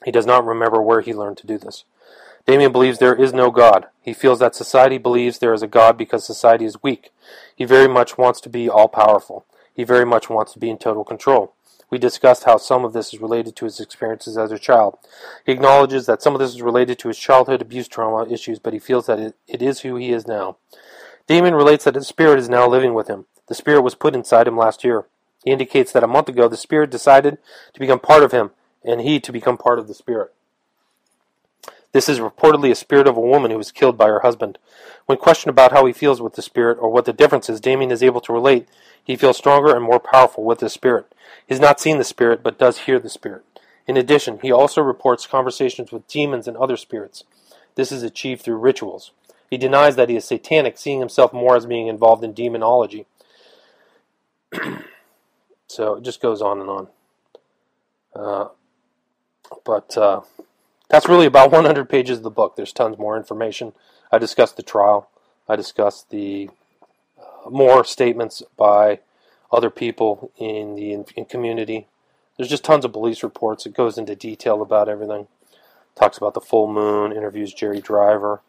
[0.05, 1.83] He does not remember where he learned to do this.
[2.47, 3.87] Damien believes there is no God.
[4.01, 7.11] He feels that society believes there is a God because society is weak.
[7.55, 9.45] He very much wants to be all powerful.
[9.73, 11.53] He very much wants to be in total control.
[11.91, 14.97] We discussed how some of this is related to his experiences as a child.
[15.45, 18.71] He acknowledges that some of this is related to his childhood abuse trauma issues, but
[18.71, 20.55] he feels that it, it is who he is now.
[21.27, 23.25] Damien relates that his spirit is now living with him.
[23.47, 25.05] The spirit was put inside him last year.
[25.43, 27.37] He indicates that a month ago the spirit decided
[27.73, 28.51] to become part of him,
[28.85, 30.33] and he to become part of the spirit.
[31.91, 34.57] This is reportedly a spirit of a woman who was killed by her husband.
[35.05, 37.91] When questioned about how he feels with the spirit or what the difference is, Damien
[37.91, 38.67] is able to relate.
[39.03, 41.13] He feels stronger and more powerful with the spirit.
[41.45, 43.43] He has not seen the spirit, but does hear the spirit.
[43.87, 47.25] In addition, he also reports conversations with demons and other spirits.
[47.75, 49.11] This is achieved through rituals.
[49.49, 53.05] He denies that he is satanic, seeing himself more as being involved in demonology.
[55.67, 56.87] so it just goes on and on.
[58.15, 58.47] Uh,
[59.65, 60.21] but uh,
[60.91, 62.55] that's really about 100 pages of the book.
[62.55, 63.73] There's tons more information.
[64.11, 65.09] I discussed the trial.
[65.47, 66.49] I discussed the
[67.17, 68.99] uh, more statements by
[69.51, 71.87] other people in the in, in community.
[72.37, 73.65] There's just tons of police reports.
[73.65, 75.27] It goes into detail about everything.
[75.95, 77.11] Talks about the full moon.
[77.11, 78.41] Interviews Jerry Driver.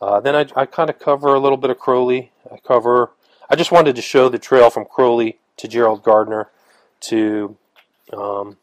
[0.00, 2.32] Uh, then I, I kind of cover a little bit of Crowley.
[2.52, 3.10] I cover.
[3.48, 6.50] I just wanted to show the trail from Crowley to Gerald Gardner
[7.00, 7.56] to
[8.12, 8.56] um,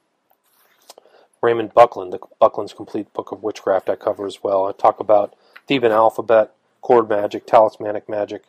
[1.41, 4.67] Raymond Buckland, the Buckland's Complete Book of Witchcraft, I cover as well.
[4.67, 5.35] I talk about
[5.67, 8.43] Theban alphabet, cord magic, talismanic magic.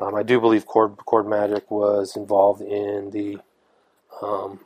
[0.00, 3.38] Um, I do believe cord magic was involved in the
[4.20, 4.60] um,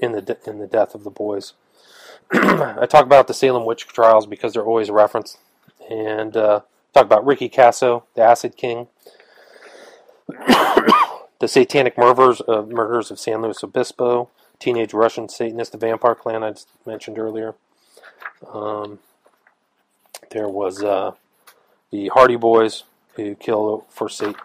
[0.00, 1.54] in the in the death of the boys.
[2.32, 5.38] I talk about the Salem witch trials because they're always referenced,
[5.90, 6.60] and uh,
[6.92, 8.88] talk about Ricky Kasso, the Acid King,
[10.28, 14.30] the Satanic murders uh, murders of San Luis Obispo,
[14.62, 16.54] Teenage Russian Satanist, the Vampire Clan I
[16.86, 17.56] mentioned earlier.
[18.48, 19.00] Um,
[20.30, 21.12] there was uh,
[21.90, 22.84] the Hardy Boys
[23.16, 24.36] who kill for Satan,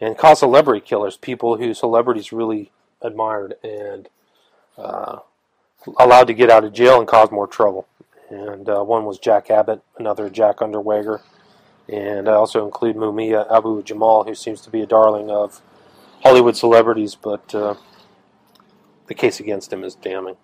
[0.00, 2.70] and cause celebrity killers, people who celebrities really
[3.02, 4.08] admired and
[4.78, 5.18] uh,
[5.98, 7.86] allowed to get out of jail and cause more trouble.
[8.30, 11.20] And uh, one was Jack Abbott, another Jack Unterweger,
[11.90, 15.60] and I also include Mumia Abu Jamal, who seems to be a darling of
[16.22, 17.74] Hollywood celebrities, but uh,
[19.12, 20.36] the case against him is damning.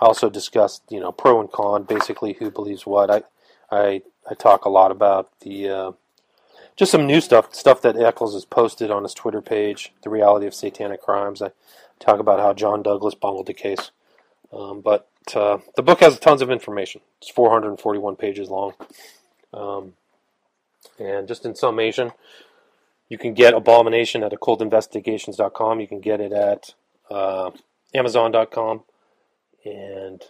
[0.00, 3.08] I also discussed, you know, pro and con, basically who believes what.
[3.08, 3.22] I,
[3.70, 5.92] I, I talk a lot about the uh,
[6.74, 10.46] just some new stuff, stuff that Echols has posted on his Twitter page, the reality
[10.46, 11.40] of satanic crimes.
[11.40, 11.52] I
[12.00, 13.92] talk about how John Douglas bungled the case,
[14.52, 17.00] um, but uh, the book has tons of information.
[17.22, 18.72] It's 441 pages long,
[19.54, 19.92] um,
[20.98, 22.10] and just in summation,
[23.08, 25.80] you can get Abomination at occultinvestigations.com.
[25.80, 26.74] You can get it at
[27.10, 27.50] uh,
[27.94, 28.82] Amazon.com,
[29.64, 30.22] and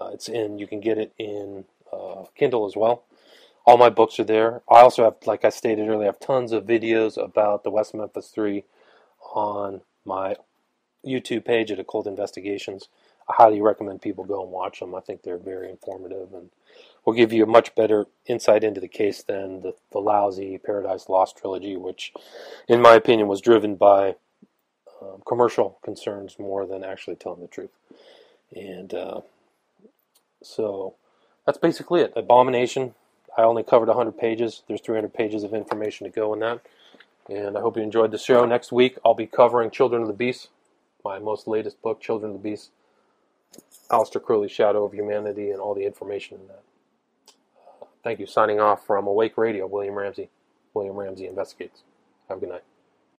[0.00, 0.58] uh, it's in.
[0.58, 3.04] You can get it in uh, Kindle as well.
[3.64, 4.62] All my books are there.
[4.70, 7.94] I also have, like I stated earlier, I have tons of videos about the West
[7.94, 8.64] Memphis Three
[9.34, 10.36] on my
[11.04, 12.88] YouTube page at Occult Investigations.
[13.28, 14.94] I highly recommend people go and watch them.
[14.94, 16.50] I think they're very informative and
[17.04, 21.08] will give you a much better insight into the case than the, the lousy Paradise
[21.08, 22.12] Lost trilogy, which,
[22.68, 24.16] in my opinion, was driven by
[25.14, 27.70] um, commercial concerns more than actually telling the truth.
[28.54, 29.20] And uh,
[30.42, 30.94] so
[31.44, 32.12] that's basically it.
[32.16, 32.94] Abomination.
[33.36, 34.62] I only covered 100 pages.
[34.66, 36.60] There's 300 pages of information to go in that.
[37.28, 38.44] And I hope you enjoyed the show.
[38.44, 40.48] Next week, I'll be covering Children of the Beast,
[41.04, 42.70] my most latest book, Children of the Beast.
[43.90, 46.62] Aleister Crowley's Shadow of Humanity, and all the information in that.
[48.02, 48.26] Thank you.
[48.26, 50.28] Signing off from Awake Radio, William Ramsey.
[50.74, 51.82] William Ramsey Investigates.
[52.28, 52.75] Have a good night.